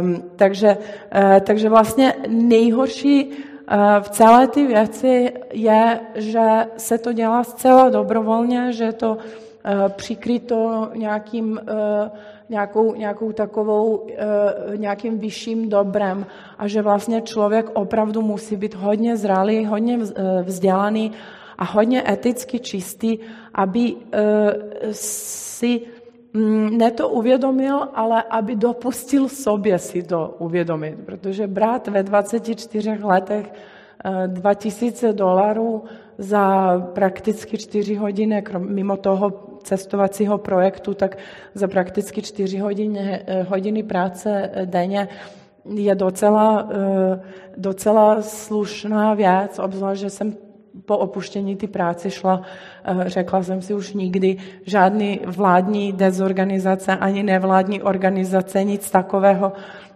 [0.00, 3.32] Um, takže, uh, takže vlastně nejhorší
[4.00, 9.18] v celé ty věci je, že se to dělá zcela dobrovolně, že je to
[9.64, 12.10] eh, přikryto nějakým, eh,
[12.48, 16.26] nějakou, nějakou takovou, eh, nějakým vyšším dobrem
[16.58, 19.98] a že vlastně člověk opravdu musí být hodně zralý, hodně
[20.42, 21.12] vzdělaný
[21.58, 23.18] a hodně eticky čistý,
[23.54, 23.94] aby
[24.92, 25.80] si
[26.70, 30.98] ne to uvědomil, ale aby dopustil sobě si to uvědomit.
[31.06, 33.52] Protože brát ve 24 letech
[34.26, 35.84] 2000 eh, dolarů
[36.18, 41.18] za prakticky 4 hodiny, mimo toho cestovacího projektu, tak
[41.54, 45.08] za prakticky 4 hodiny, eh, hodiny práce denně
[45.64, 47.20] je docela, eh,
[47.56, 50.36] docela slušná věc, obzvlášť, že jsem
[50.86, 52.46] po opuštění ty práce šla, eh,
[53.06, 59.52] řekla jsem si už nikdy, žádný vládní dezorganizace, ani nevládní organizace, nic takového.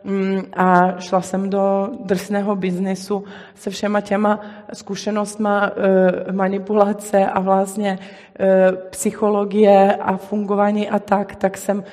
[0.06, 4.40] Mm, a šla jsem do drsného biznesu se všema těma
[4.72, 7.98] zkušenostma eh, manipulace a vlastně
[8.40, 11.84] eh, psychologie a fungování a tak, tak jsem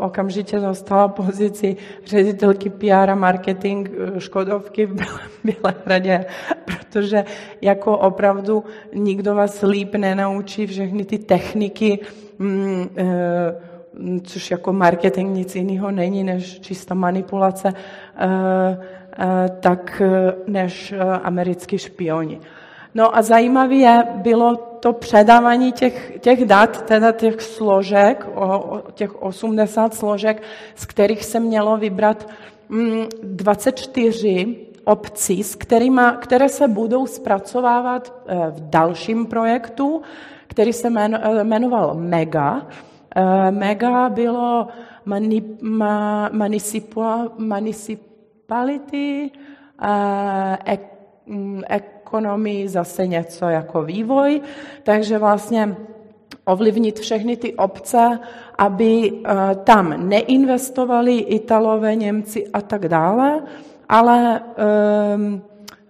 [0.00, 4.96] okamžitě dostala pozici ředitelky PR a marketing Škodovky v
[5.44, 6.24] Bělehradě,
[6.64, 7.24] protože
[7.62, 11.98] jako opravdu nikdo vás líp nenaučí všechny ty techniky,
[12.38, 13.10] mm, eh,
[14.22, 18.78] což jako marketing nic jiného není než čistá manipulace, eh,
[19.18, 20.02] eh, tak
[20.46, 22.40] než americký špioni.
[22.94, 29.22] No a zajímavé bylo to předávání těch, těch dat, teda těch složek, o, o těch
[29.22, 30.42] 80 složek,
[30.74, 32.28] z kterých se mělo vybrat
[33.22, 40.02] 24 mm, obcí, s kterýma, které se budou zpracovávat eh, v dalším projektu,
[40.46, 42.66] který se eh, jmenoval MEGA.
[43.16, 44.68] Eh, MEGA bylo
[47.38, 49.30] municipality,
[51.68, 54.40] ekonomii mm, zase něco jako vývoj,
[54.82, 55.76] takže vlastně
[56.44, 58.18] ovlivnit všechny ty obce,
[58.58, 59.22] aby
[59.64, 63.42] tam neinvestovali Italové, Němci a tak dále,
[63.90, 65.42] ale, ehm,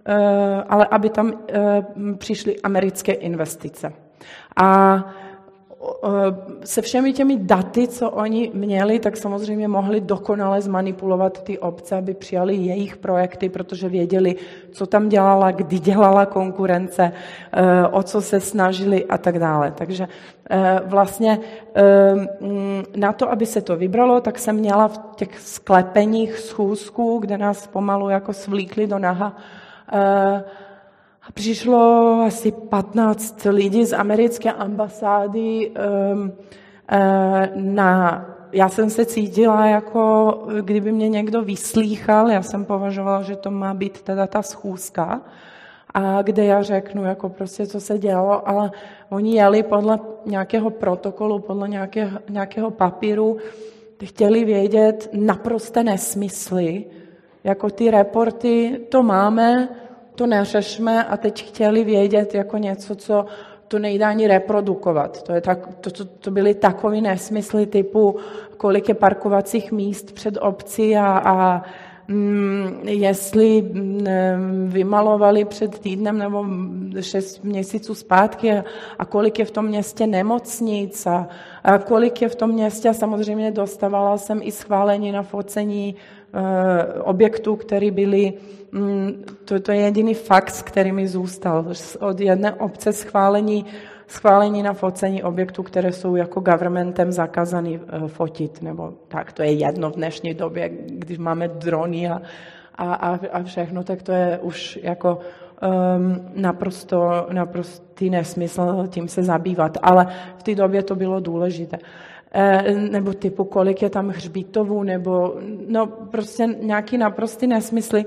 [0.04, 1.84] eh, ale aby tam eh,
[2.18, 3.92] přišly americké investice.
[4.56, 5.04] A
[6.64, 12.14] se všemi těmi daty, co oni měli, tak samozřejmě mohli dokonale zmanipulovat ty obce, aby
[12.14, 14.36] přijali jejich projekty, protože věděli,
[14.72, 17.12] co tam dělala, kdy dělala konkurence,
[17.52, 19.72] eh, o co se snažili a tak dále.
[19.76, 20.08] Takže
[20.50, 21.40] eh, vlastně
[21.74, 21.82] eh,
[22.96, 27.66] na to, aby se to vybralo, tak jsem měla v těch sklepeních schůzků, kde nás
[27.66, 29.36] pomalu jako svlíkli do naha,
[31.34, 31.80] přišlo
[32.26, 36.32] asi 15 lidí z americké ambasády um,
[37.54, 43.50] na já jsem se cítila jako, kdyby mě někdo vyslýchal, já jsem považovala, že to
[43.50, 45.20] má být teda ta schůzka,
[45.94, 48.70] a kde já řeknu, jako prostě, co se dělalo, ale
[49.10, 53.36] oni jeli podle nějakého protokolu, podle nějakého, nějakého papíru,
[54.04, 56.84] chtěli vědět naprosté nesmysly,
[57.44, 59.68] jako ty reporty, to máme,
[60.20, 63.26] to neřešme a teď chtěli vědět jako něco, co
[63.68, 65.22] to nejde ani reprodukovat.
[65.22, 68.16] To, je tak, to, to, to byly takové nesmysly typu,
[68.56, 71.62] kolik je parkovacích míst před obcí a, a
[72.08, 74.04] mm, jestli mm,
[74.68, 76.46] vymalovali před týdnem nebo
[77.00, 78.64] šest měsíců zpátky a,
[78.98, 81.28] a kolik je v tom městě nemocnic a,
[81.64, 85.96] a kolik je v tom městě a samozřejmě dostávala jsem i schválení na focení
[87.00, 88.32] objektů, které byly,
[88.72, 91.64] mm, to, to je jediný fakt, který mi zůstal.
[92.00, 93.66] Od jedné obce schválení,
[94.06, 99.52] schválení na focení objektů, které jsou jako governmentem zakázaný eh, fotit, nebo tak, to je
[99.52, 102.22] jedno v dnešní době, když máme drony a,
[102.78, 105.18] a, a všechno, tak to je už jako
[105.62, 109.78] um, naprosto, naprostý nesmysl tím se zabývat.
[109.82, 110.06] Ale
[110.38, 111.78] v té době to bylo důležité.
[112.32, 115.34] Eh, nebo typu, kolik je tam hřbítovů, nebo
[115.66, 118.04] no prostě nějaký naprostý nesmysly.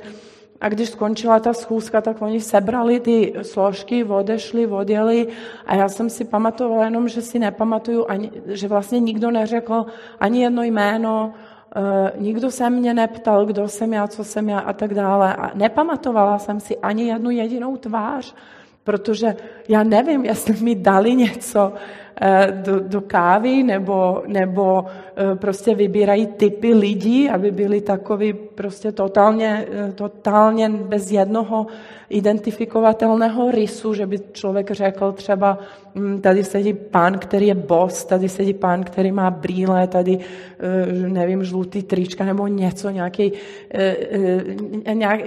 [0.61, 5.27] A když skončila ta schůzka, tak oni sebrali ty složky, odešli, odjeli
[5.65, 9.85] a já jsem si pamatovala jenom, že si nepamatuju, ani, že vlastně nikdo neřekl
[10.19, 11.33] ani jedno jméno,
[11.75, 15.35] Uh, nikdo se mě neptal, kdo jsem já, co jsem já a tak dále.
[15.35, 18.35] A nepamatovala jsem si ani jednu jedinou tvář,
[18.83, 19.35] protože
[19.67, 21.77] já nevím, jestli mi dali něco, Eh,
[22.51, 29.65] do, do kávy nebo, nebo eh, prostě vybírají typy lidí, aby byli takový prostě totálně,
[29.71, 31.67] eh, totálně bez jednoho
[32.09, 35.57] identifikovatelného rysu, že by člověk řekl třeba,
[35.95, 40.19] hm, tady sedí pán, který je boss, tady sedí pán, který má brýle, tady,
[41.07, 43.31] nevím, žlutý trička nebo něco, nějaký,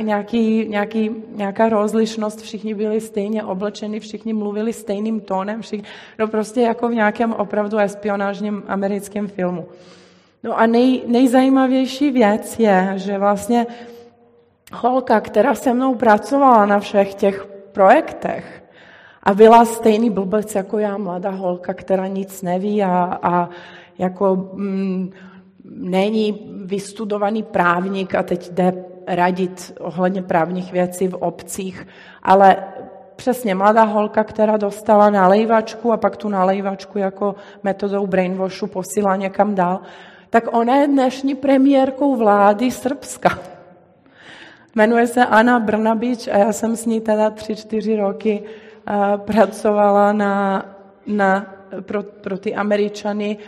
[0.02, 6.60] nějaký, nějaký, nějaká rozlišnost, všichni byli stejně oblečeni, všichni mluvili stejným tónem, všichni, no prostě
[6.76, 9.68] jako v nějakém opravdu espionážním americkém filmu.
[10.44, 13.66] No a nej, nejzajímavější věc je, že vlastně
[14.72, 18.64] holka, která se mnou pracovala na všech těch projektech
[19.22, 23.48] a byla stejný blbec jako já, mladá holka, která nic neví a, a
[23.98, 25.10] jako mm,
[25.64, 31.86] není vystudovaný právník a teď jde radit ohledně právních věcí v obcích,
[32.22, 32.56] ale
[33.16, 39.54] přesně mladá holka, která dostala nalejvačku a pak tu nalejvačku jako metodou brainwashu posílá někam
[39.54, 39.80] dál,
[40.30, 43.38] tak ona je dnešní premiérkou vlády Srbska.
[44.74, 50.12] Jmenuje se Anna Brnabič a já jsem s ní teda tři, čtyři roky uh, pracovala
[50.12, 50.64] na,
[51.06, 53.38] na, pro, pro ty Američany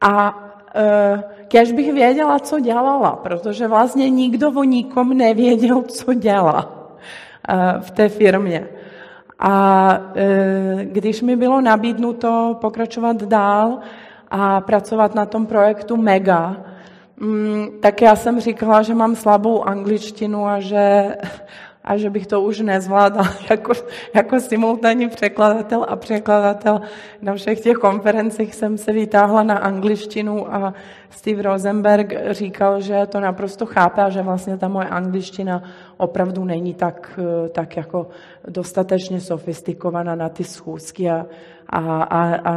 [0.00, 6.90] a uh, kež bych věděla, co dělala, protože vlastně nikdo o nikom nevěděl, co dělá
[7.48, 8.68] uh, v té firmě.
[9.38, 13.78] A e, když mi bylo nabídnuto pokračovat dál
[14.30, 16.56] a pracovat na tom projektu Mega,
[17.20, 21.16] mm, tak já jsem říkala, že mám slabou angličtinu a že,
[21.86, 23.72] a že bych to už nezvládala jako,
[24.14, 26.80] jako simultánní překladatel a překladatel.
[27.22, 30.74] Na všech těch konferencích jsem se vytáhla na angličtinu a
[31.10, 35.62] Steve Rosenberg říkal, že to naprosto chápe a že vlastně ta moje angličtina
[35.96, 37.20] opravdu není tak,
[37.52, 38.08] tak jako
[38.48, 41.26] dostatečně sofistikovaná na ty schůzky a,
[41.68, 42.56] a, a, a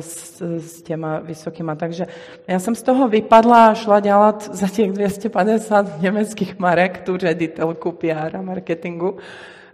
[0.00, 1.74] s, s těma vysokýma.
[1.74, 2.06] Takže
[2.48, 7.92] já jsem z toho vypadla a šla dělat za těch 250 německých marek tu ředitelku
[7.92, 9.16] PR a marketingu.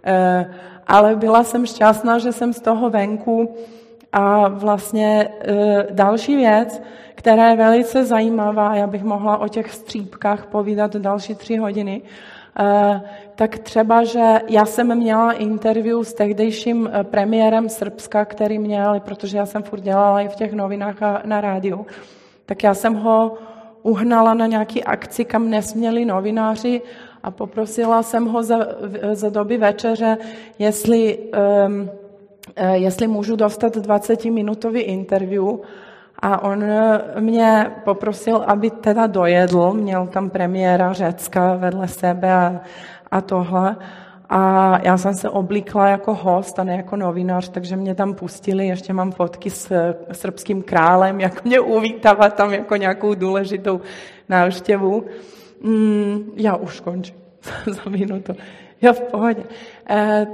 [0.03, 0.45] E,
[0.87, 3.55] ale byla jsem šťastná, že jsem z toho venku
[4.11, 6.81] a vlastně e, další věc,
[7.15, 12.01] která je velice zajímavá, já bych mohla o těch střípkách povídat další tři hodiny,
[13.35, 19.37] tak třeba, že já jsem měla interview s tehdejším e, premiérem Srbska, který měl, protože
[19.37, 21.85] já jsem furt dělala i v těch novinách a na rádiu,
[22.45, 23.37] tak já jsem ho
[23.83, 26.81] uhnala na nějaký akci, kam nesměli novináři
[27.23, 28.57] a poprosila jsem ho za,
[29.13, 30.17] za doby večeře,
[30.59, 31.17] jestli
[31.67, 31.89] um,
[32.55, 35.45] Eh, jestli můžu dostat 20-minutový interview
[36.19, 42.61] a on eh, mě poprosil, aby teda dojedl, měl tam premiéra Řecka vedle sebe a,
[43.11, 43.75] a tohle.
[44.29, 48.67] A já jsem se oblíkla jako host a ne jako novinář, takže mě tam pustili,
[48.67, 53.81] ještě mám fotky s srbským králem, jak mě uvítává tam jako nějakou důležitou
[54.29, 55.05] návštěvu.
[55.61, 57.15] Mm, já už končím
[57.65, 58.33] za minutu.
[58.81, 59.43] Jo, v pohodě.
[59.89, 60.27] E,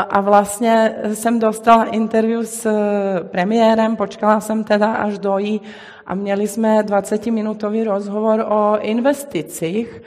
[0.00, 5.60] a vlastně jsem dostala interview s eh, premiérem, počkala jsem teda až dojí
[6.06, 10.02] a měli jsme 20-minutový rozhovor o investicích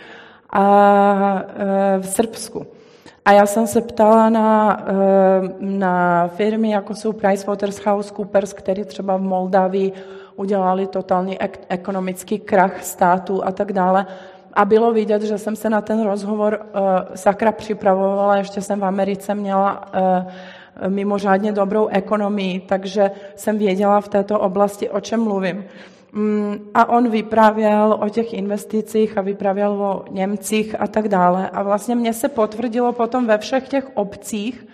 [0.50, 2.66] a, eh, v Srbsku.
[3.26, 9.22] A já jsem se ptala na, eh, na firmy, jako jsou PricewaterhouseCoopers, který třeba v
[9.22, 9.92] Moldavii
[10.36, 11.38] udělali totální
[11.70, 14.06] ekonomický krach státu a tak dále.
[14.56, 16.82] A bylo vidět, že jsem se na ten rozhovor uh,
[17.16, 19.86] sakra připravovala, ještě jsem v Americe měla
[20.82, 25.66] uh, mimořádně dobrou ekonomii, takže jsem věděla v této oblasti, o čem mluvím.
[26.16, 31.50] Um, a on vyprávěl o těch investicích a vyprávěl o Němcích a tak dále.
[31.50, 34.68] A vlastně mně se potvrdilo potom ve všech těch obcích,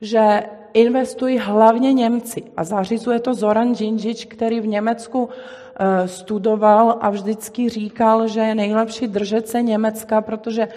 [0.00, 0.42] že
[0.74, 2.42] investují hlavně Němci.
[2.56, 5.28] A zařizuje to Zoran Džinžič, který v Německu
[6.06, 10.68] studoval a vždycky říkal, že je nejlepší držet se Německa, protože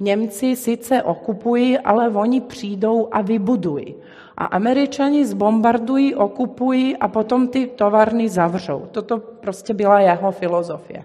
[0.00, 3.94] Němci sice okupují, ale oni přijdou a vybudují.
[4.36, 8.82] A američani zbombardují, okupují a potom ty továrny zavřou.
[8.90, 11.04] Toto prostě byla jeho filozofie.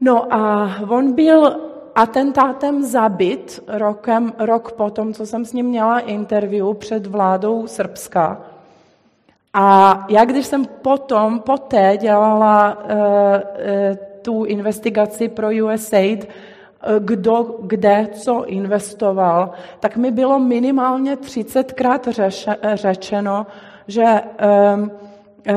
[0.00, 1.56] No a on byl
[1.94, 8.40] atentátem zabit rokem, rok potom, co jsem s ním měla interview před vládou Srbska.
[9.54, 16.28] A já, když jsem potom, poté dělala uh, uh, tu investigaci pro USAID,
[16.98, 22.00] kdo kde co investoval, tak mi bylo minimálně 30krát
[22.74, 23.46] řečeno,
[23.88, 24.04] že
[24.74, 25.56] um, uh,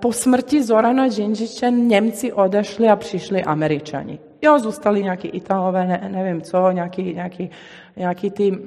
[0.00, 4.18] po smrti Zorana Džinžiče Němci odešli a přišli Američani.
[4.42, 7.50] Jo, zůstali nějaký Italové, ne, nevím co, nějaký, nějaký,
[7.96, 8.58] nějaký ty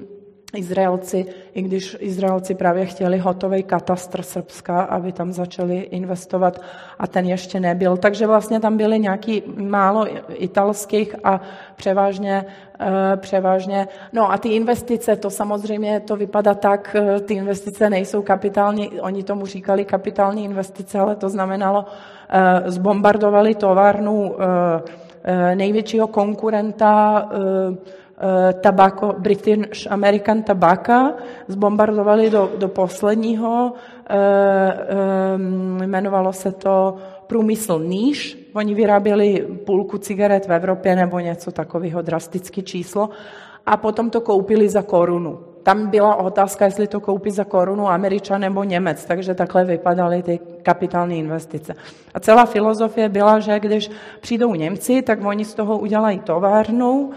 [0.55, 6.61] Izraelci, i když Izraelci právě chtěli hotový katastr Srbska, aby tam začali investovat
[6.99, 7.97] a ten ještě nebyl.
[7.97, 11.41] Takže vlastně tam byly nějaký málo italských a
[11.75, 12.45] převážně,
[12.79, 18.21] eh, převážně, no a ty investice, to samozřejmě to vypadá tak, eh, ty investice nejsou
[18.21, 21.85] kapitální, oni tomu říkali kapitální investice, ale to znamenalo,
[22.29, 24.35] eh, zbombardovali továrnu
[25.55, 27.29] největšího konkurenta
[28.61, 31.13] tabako, British American Tobacco,
[31.47, 33.73] zbombardovali do, do posledního,
[34.09, 36.95] eh, eh, jmenovalo se to
[37.27, 38.49] průmysl níž.
[38.53, 43.09] Oni vyráběli půlku cigaret v Evropě nebo něco takového, drastické číslo.
[43.65, 45.39] A potom to koupili za korunu.
[45.63, 50.39] Tam byla otázka, jestli to koupí za korunu Američan nebo Němec, takže takhle vypadaly ty
[50.63, 51.73] kapitální investice.
[52.13, 57.11] A celá filozofie byla, že když přijdou Němci, tak oni z toho udělají továrnu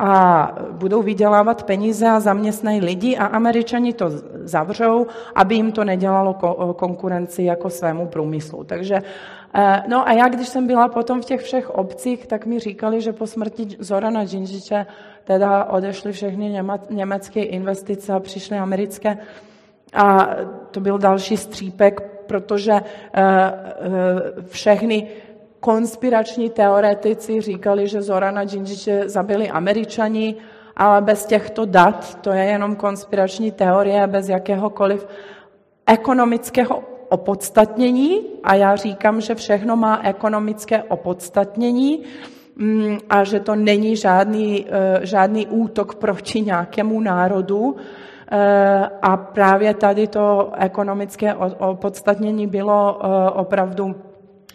[0.00, 6.34] a budou vydělávat peníze a zaměstnají lidi a američani to zavřou, aby jim to nedělalo
[6.76, 8.64] konkurenci jako svému průmyslu.
[8.64, 8.94] Takže
[9.54, 13.00] eh, No a já, když jsem byla potom v těch všech obcích, tak mi říkali,
[13.00, 14.86] že po smrti Zorana Džinžiče
[15.24, 19.18] teda odešly všechny německé investice a přišly americké.
[19.92, 20.28] A
[20.70, 22.82] to byl další střípek, protože eh,
[23.12, 25.08] eh, všechny
[25.60, 30.36] konspirační teoretici říkali, že Zorana Džinžiče zabili američani,
[30.76, 35.06] ale bez těchto dat, to je jenom konspirační teorie, bez jakéhokoliv
[35.86, 42.02] ekonomického opodstatnění a já říkám, že všechno má ekonomické opodstatnění
[42.56, 47.76] mm, a že to není žádný, eh, žádný útok proti nějakému národu.
[48.32, 53.94] Eh, a právě tady to ekonomické opodstatnění bylo eh, opravdu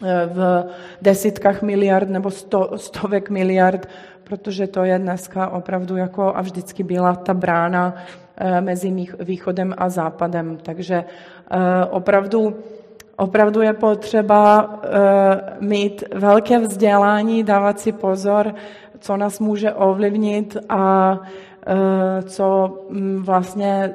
[0.02, 0.66] v
[1.02, 3.90] desítkách miliard nebo sto, stovek miliard,
[4.24, 7.96] protože to je dneska opravdu jako a vždycky byla ta brána
[8.38, 10.58] eh, mezi východem a západem.
[10.58, 12.56] Takže eh, opravdu,
[13.18, 14.70] opravdu je potřeba
[15.60, 18.56] mít velké vzdělání, dávat si pozor,
[19.00, 21.20] co nás může ovlivnit a
[22.24, 23.94] co mm, vlastně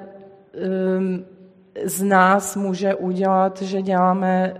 [1.84, 4.54] z nás může udělat, že děláme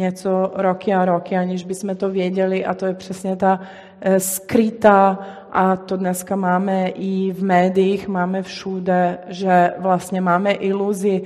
[0.00, 3.60] něco roky a roky, aniž bychom to věděli a to je přesně ta
[4.00, 5.18] eh, skrytá
[5.52, 11.22] a to dneska máme i v médiích, máme všude, že vlastně máme iluzi,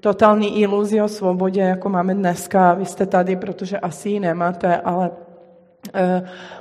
[0.00, 2.74] totální iluzi o svobodě, jako máme dneska.
[2.74, 5.10] Vy jste tady, protože asi ji nemáte, ale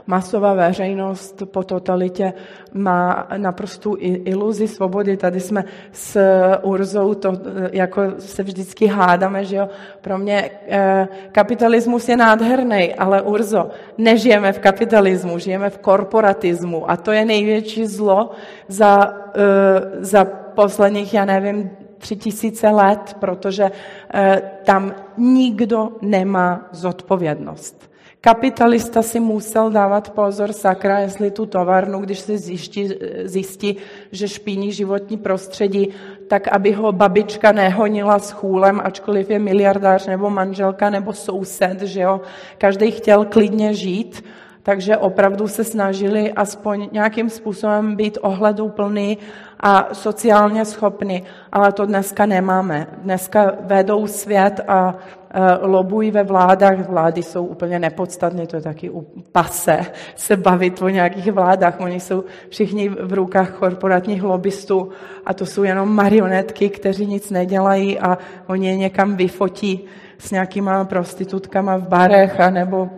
[0.07, 2.33] masová veřejnost po totalitě
[2.73, 5.17] má naprostou iluzi svobody.
[5.17, 6.19] Tady jsme s
[6.61, 9.69] Urzou, to eh, jako se vždycky hádáme, že jo.
[10.01, 16.97] Pro mě eh, kapitalismus je nádherný, ale Urzo, nežijeme v kapitalismu, žijeme v korporatismu a
[16.97, 18.31] to je největší zlo
[18.67, 19.13] za,
[19.99, 23.71] za posledních, já nevím, tři tisíce let, protože
[24.63, 27.90] tam nikdo nemá zodpovědnost.
[28.23, 32.89] Kapitalista si musel dávat pozor, sakra, jestli tu továrnu, když se zjistí,
[33.23, 33.77] zjistí,
[34.11, 35.89] že špíní životní prostředí,
[36.27, 42.01] tak aby ho babička nehonila s chůlem, ačkoliv je miliardář nebo manželka nebo soused, že
[42.01, 42.21] jo.
[42.57, 44.23] Každý chtěl klidně žít,
[44.63, 49.17] takže opravdu se snažili aspoň nějakým způsobem být ohleduplný
[49.59, 52.87] a sociálně schopný, ale to dneska nemáme.
[52.97, 54.97] Dneska vedou svět a
[55.61, 56.89] lobují ve vládách.
[56.89, 58.91] Vlády jsou úplně nepodstatné, to je taky
[59.31, 59.79] pase
[60.15, 61.79] se bavit o nějakých vládách.
[61.79, 64.89] Oni jsou všichni v rukách korporátních lobbystů
[65.25, 68.17] a to jsou jenom marionetky, kteří nic nedělají a
[68.47, 69.85] oni je někam vyfotí
[70.17, 72.89] s nějakýma prostitutkama v barech a nebo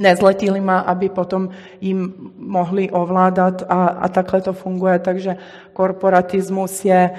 [0.00, 1.48] nezletilýma, aby potom
[1.80, 4.98] jim mohli ovládat a, a takhle to funguje.
[4.98, 5.36] Takže
[5.72, 7.10] korporatismus je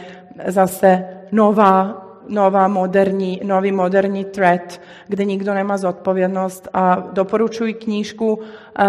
[0.48, 8.44] zase nová nová moderní, nový moderní threat, kde nikdo nemá zodpovědnost a doporučuji knížku uh,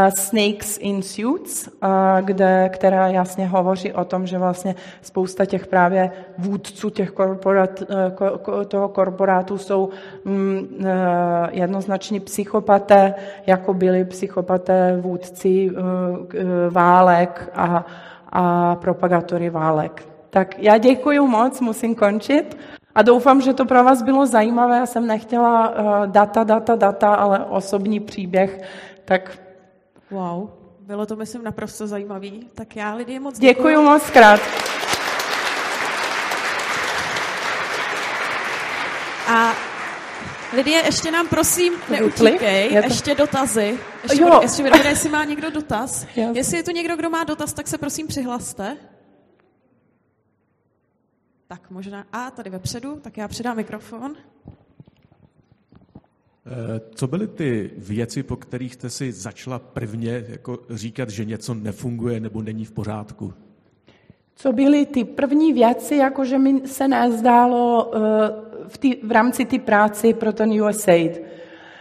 [0.09, 6.11] Snakes in Suits, uh, kde, která jasně hovoří o tom, že vlastně spousta těch právě
[6.39, 9.89] vůdců těch korporát, uh, toho korporátu jsou
[10.24, 10.68] um,
[11.51, 13.14] jednoznační psychopaté,
[13.47, 15.70] jako byli psychopaté vůdci
[16.70, 17.87] válek a,
[18.32, 20.07] a propagátory válek.
[20.30, 22.57] Tak já děkuji moc, musím končit.
[22.95, 24.77] A doufám, že to pro vás bylo zajímavé.
[24.77, 28.63] Já jsem nechtěla uh, data, data, data, ale osobní příběh.
[29.05, 29.39] Tak
[30.11, 30.49] Wow,
[30.81, 32.49] bylo to, myslím, naprosto zajímavý.
[32.55, 33.55] Tak já, Lidie, moc děkuji.
[33.55, 34.41] Děkuji moc krát.
[39.29, 39.53] A
[40.53, 42.75] Lidie, ještě nám prosím neutíkej, to...
[42.75, 43.79] ještě dotazy.
[44.03, 44.31] Ještě, jo.
[44.31, 46.07] Bude, ještě bude, jestli má někdo dotaz.
[46.33, 48.77] Jestli je tu někdo, kdo má dotaz, tak se prosím přihlaste.
[51.49, 54.17] Tak možná, a tady vepředu, tak já předám mikrofon.
[56.47, 61.55] Eh, co byly ty věci, po kterých jste si začala prvně jako říkat, že něco
[61.55, 63.35] nefunguje nebo není v pořádku?
[64.37, 68.01] Co byly ty první věci, jako že mi se nezdálo uh,
[68.69, 71.23] v, tý, v rámci té práci pro ten USAID?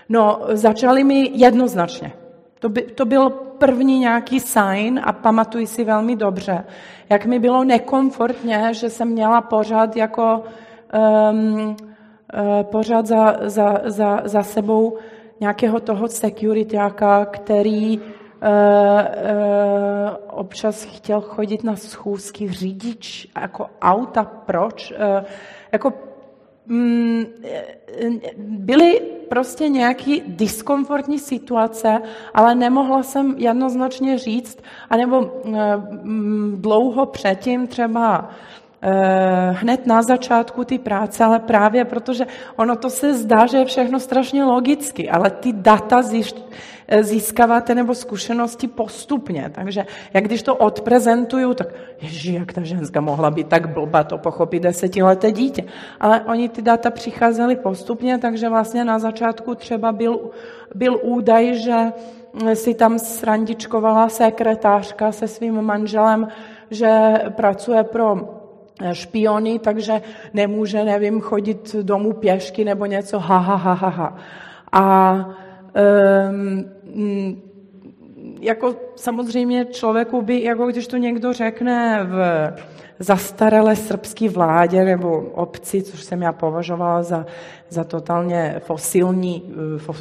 [0.09, 2.13] No, začaly mi jednoznačně.
[2.63, 6.63] To, by, to byl první nějaký sign a pamatuji si velmi dobře,
[7.09, 10.43] jak mi bylo nekomfortně, že jsem měla pořád jako
[11.31, 14.97] um, uh, pořád za, za, za, za sebou
[15.39, 18.09] nějakého toho securityáka, který uh, uh,
[20.27, 24.23] občas chtěl chodit na schůzky řidič jako auta.
[24.23, 24.91] Proč?
[24.91, 25.25] Uh,
[25.71, 25.93] jako
[28.37, 32.01] byly prostě nějaké diskomfortní situace,
[32.33, 34.57] ale nemohla jsem jednoznačně říct,
[34.89, 35.31] anebo
[36.03, 38.29] mm, dlouho předtím třeba
[39.51, 42.25] hned na začátku ty práce, ale právě protože
[42.55, 46.01] ono to se zdá, že je všechno strašně logicky, ale ty data
[46.87, 49.51] Eh, získáváte nebo zkušenosti postupně.
[49.55, 51.67] Takže jak když to odprezentuju, tak
[52.01, 55.63] ježi, jak ta ženská mohla být tak blbá, to pochopí desetileté dítě.
[55.99, 60.19] Ale oni ty data přicházely postupně, takže vlastně na začátku třeba byl,
[60.75, 61.75] byl údaj, že
[62.53, 66.27] si tam srandičkovala sekretářka se svým manželem,
[66.71, 68.42] že pracuje pro
[68.91, 70.01] špiony, takže
[70.33, 74.17] nemůže, nevím, chodit domů pěšky nebo něco, ha, ha, ha, ha, ha.
[74.71, 75.29] A
[76.29, 76.65] um,
[78.39, 82.53] jako samozřejmě člověku by, jako když to někdo řekne v
[82.99, 87.25] zastaralé srbské vládě nebo obci, což jsem já považovala za,
[87.69, 89.53] za totálně fosilní,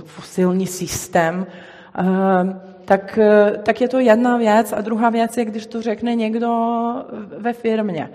[0.05, 1.47] fosilní systém,
[2.85, 3.19] tak,
[3.63, 4.73] tak je to jedna věc.
[4.73, 6.51] A druhá věc je, když to řekne někdo
[7.39, 8.11] ve firmě.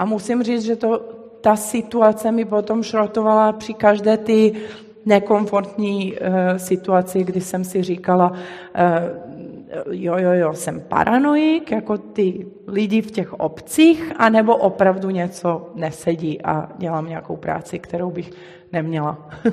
[0.00, 0.98] A musím říct, že to,
[1.40, 4.52] ta situace mi potom šrotovala při každé ty
[5.06, 6.18] nekomfortní uh,
[6.56, 8.36] situaci, kdy jsem si říkala, uh,
[9.90, 16.42] jo, jo, jo, jsem paranoik, jako ty lidi v těch obcích, anebo opravdu něco nesedí
[16.42, 18.30] a dělám nějakou práci, kterou bych
[18.72, 19.30] neměla.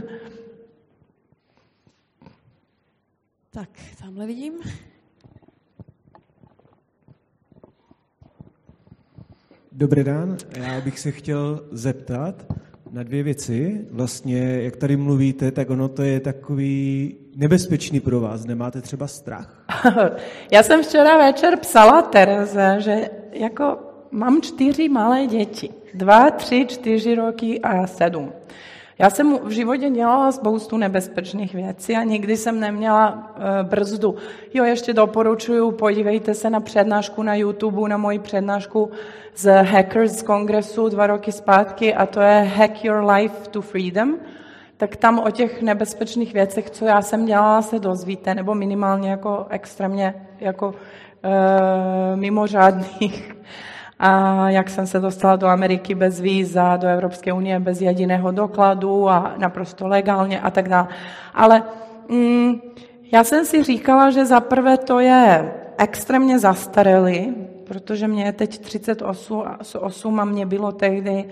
[3.51, 3.69] tak,
[4.01, 4.53] tamhle vidím.
[9.79, 12.45] Dobrý den, já bych se chtěl zeptat,
[12.91, 13.85] na dvě věci.
[13.91, 18.45] Vlastně, jak tady mluvíte, tak ono to je takový nebezpečný pro vás.
[18.45, 19.65] Nemáte třeba strach?
[20.51, 23.77] Já jsem včera večer psala Tereze, že jako
[24.11, 25.69] mám čtyři malé děti.
[25.93, 28.31] Dva, tři, čtyři roky a sedm.
[28.99, 34.15] Já jsem v životě dělala spoustu nebezpečných věcí a nikdy jsem neměla uh, brzdu.
[34.53, 38.91] Jo, ještě doporučuju, podívejte se na přednášku na YouTube, na moji přednášku
[39.35, 44.15] z Hackers kongresu dva roky zpátky a to je Hack Your Life to Freedom.
[44.77, 49.45] Tak tam o těch nebezpečných věcech, co já jsem dělala, se dozvíte, nebo minimálně jako
[49.49, 50.75] extrémně jako uh,
[52.15, 53.35] mimořádných
[53.99, 59.09] a jak jsem se dostala do Ameriky bez víza, do Evropské unie bez jediného dokladu
[59.09, 60.87] a naprosto legálně a tak dále.
[61.33, 61.63] Ale
[62.09, 62.61] mm,
[63.11, 68.59] já jsem si říkala, že za prvé to je extrémně zastarelý, protože mě je teď
[68.59, 69.43] 38
[69.79, 71.25] 8 a mě bylo tehdy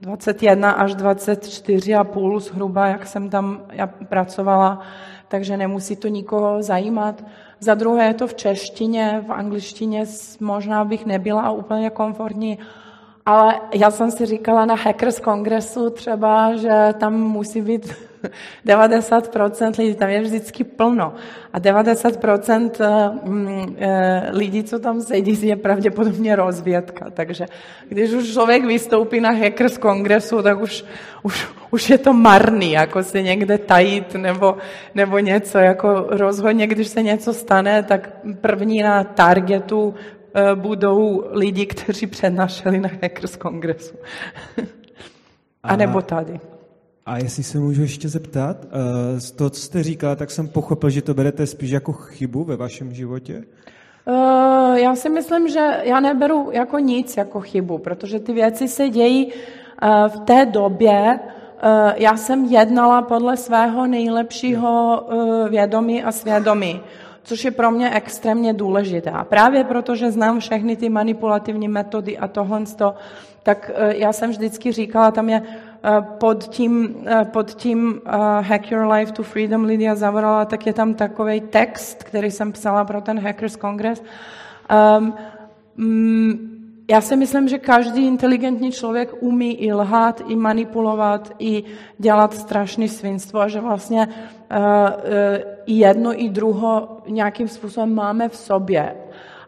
[0.00, 4.80] 21 až 24 a půl zhruba, jak jsem tam já pracovala,
[5.28, 7.24] takže nemusí to nikoho zajímat.
[7.62, 10.04] Za druhé je to v češtině, v angličtině
[10.40, 12.58] možná bych nebyla úplně komfortní,
[13.26, 17.94] ale já jsem si říkala na Hackers kongresu třeba, že tam musí být
[18.66, 21.14] 90% lidí, tam je vždycky plno.
[21.52, 27.10] A 90% eh, mm, eh, lidí, co tam sedí, je pravděpodobně rozvědka.
[27.10, 27.46] Takže
[27.88, 30.84] když už člověk vystoupí na Hackers kongresu, tak už,
[31.22, 34.56] už, už je to marný, jako se někde tajit nebo,
[34.94, 35.58] nebo něco.
[35.58, 38.10] Jako rozhodně, když se něco stane, tak
[38.40, 39.94] první na targetu
[40.34, 43.96] eh, budou lidi, kteří přednášeli na Hackers kongresu.
[45.62, 46.51] A nebo tady.
[47.06, 50.90] A jestli se můžu ještě zeptat, eh, z toho, co jste říkala, tak jsem pochopil,
[50.90, 53.44] že to berete spíš jako chybu ve vašem životě?
[54.06, 58.88] Uh, já si myslím, že já neberu jako nic jako chybu, protože ty věci se
[58.88, 59.32] dějí
[59.82, 61.20] Eh, v té době
[61.62, 66.80] eh, já jsem jednala podle svého nejlepšího eh, vědomí a svědomí,
[67.22, 69.10] což je pro mě extrémně důležité.
[69.10, 72.62] A právě proto, že znám všechny ty manipulativní metody a tohle,
[73.42, 75.42] tak já jsem vždycky říkala, tam je
[76.18, 78.00] pod tím, pod tím
[78.40, 82.84] Hack Your Life to Freedom Lidia Zavorala, tak je tam takový text, který jsem psala
[82.84, 84.02] pro ten Hackers Congress.
[84.98, 85.14] Um,
[86.90, 91.64] já si myslím, že každý inteligentní člověk umí i lhát, i manipulovat, i
[91.98, 94.64] dělat strašné svinstvo a že vlastně uh, uh,
[95.66, 98.96] jedno, i druho nějakým způsobem máme v sobě.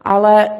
[0.02, 0.54] Ale uh,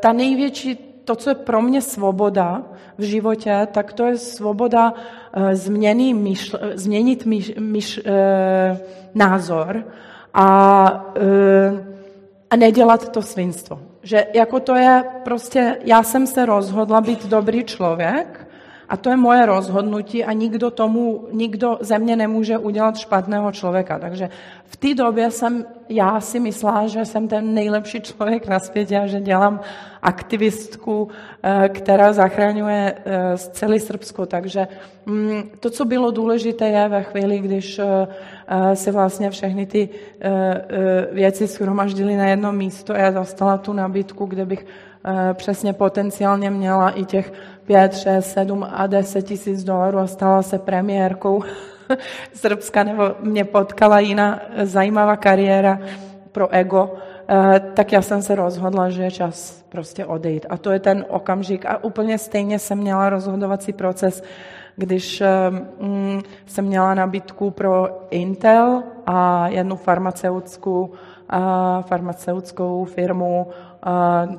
[0.00, 2.62] ta největší, to, co je pro mě svoboda
[2.98, 8.76] v životě, tak to je svoboda uh, změny myšl, změnit myš, myš, uh,
[9.14, 9.84] názor
[10.34, 10.46] a,
[11.16, 11.80] uh,
[12.50, 13.80] a nedělat to svinstvo.
[14.02, 18.47] Že jako to je prostě, já jsem se rozhodla být dobrý člověk
[18.88, 23.98] a to je moje rozhodnutí a nikdo tomu, nikdo ze mě nemůže udělat špatného člověka.
[23.98, 24.30] Takže
[24.64, 29.06] v té době jsem, já si myslela, že jsem ten nejlepší člověk na světě a
[29.06, 29.60] že dělám
[30.02, 31.08] aktivistku,
[31.42, 34.26] eh, která zachraňuje eh, celé Srbsko.
[34.26, 34.68] Takže
[35.06, 39.88] mm, to, co bylo důležité, je ve chvíli, když eh, se vlastně všechny ty
[41.12, 44.66] věci shromaždily na jedno místo a já dostala tu nabídku, kde bych
[45.34, 47.32] přesně potenciálně měla i těch
[47.66, 51.42] 5, 6, 7 a 10 tisíc dolarů a stala se premiérkou
[52.34, 55.78] Srbska, nebo mě potkala jiná zajímavá kariéra
[56.32, 56.94] pro ego,
[57.28, 60.46] eh, tak já jsem se rozhodla, že je čas prostě odejít.
[60.48, 61.66] A to je ten okamžik.
[61.66, 64.22] A úplně stejně jsem měla rozhodovací proces,
[64.76, 65.22] když
[65.80, 70.90] mm, jsem měla nabídku pro Intel a jednu farmaceutskou,
[71.80, 73.46] farmaceutskou firmu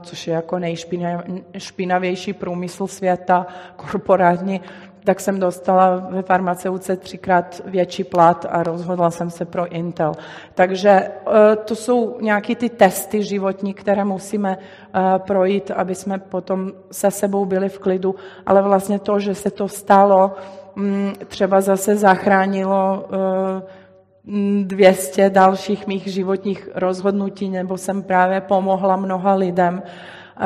[0.01, 4.61] což je jako nejšpinavější průmysl světa, korporátní,
[5.03, 10.13] tak jsem dostala ve farmaceuce třikrát větší plat a rozhodla jsem se pro Intel.
[10.53, 11.11] Takže e,
[11.55, 17.45] to jsou nějaké ty testy životní, které musíme e, projít, aby jsme potom se sebou
[17.45, 18.15] byli v klidu,
[18.45, 20.31] ale vlastně to, že se to stalo,
[20.75, 23.78] mm, třeba zase zachránilo e,
[24.23, 30.45] 200 dalších mých životních rozhodnutí, nebo jsem právě pomohla mnoha lidem eh,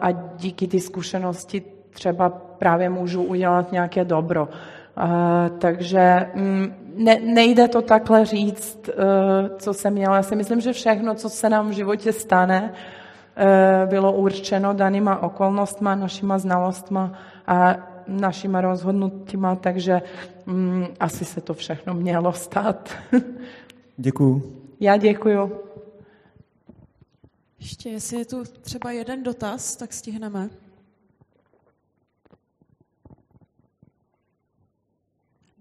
[0.00, 4.48] a díky ty zkušenosti třeba právě můžu udělat nějaké dobro.
[4.48, 8.92] Eh, takže mm, ne, nejde to takhle říct, eh,
[9.58, 10.16] co jsem měla.
[10.16, 12.72] Já si myslím, že všechno, co se nám v životě stane,
[13.86, 17.12] bylo určeno danýma okolnostma, našima znalostma
[17.46, 17.76] a
[18.10, 20.02] našima rozhodnutíma, takže
[20.46, 22.90] mm, asi se to všechno mělo stát.
[23.96, 24.56] Děkuju.
[24.80, 25.52] Já děkuju.
[27.58, 30.50] Ještě, jestli je tu třeba jeden dotaz, tak stihneme.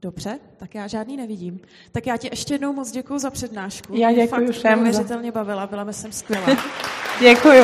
[0.02, 1.60] Dobře, tak já žádný nevidím.
[1.92, 3.96] Tak já ti ještě jednou moc děkuji za přednášku.
[3.96, 4.80] Já děkuji všem.
[4.82, 6.48] Mě fakt bavila, byla jsem skvělá.
[7.20, 7.64] děkuji.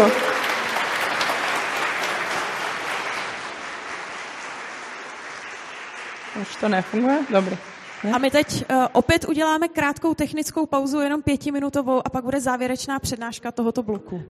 [6.50, 7.20] Už to nefunguje?
[7.30, 7.58] Dobrý.
[8.04, 8.12] Ne?
[8.12, 13.00] A my teď uh, opět uděláme krátkou technickou pauzu, jenom pětiminutovou, a pak bude závěrečná
[13.00, 14.22] přednáška tohoto bloku.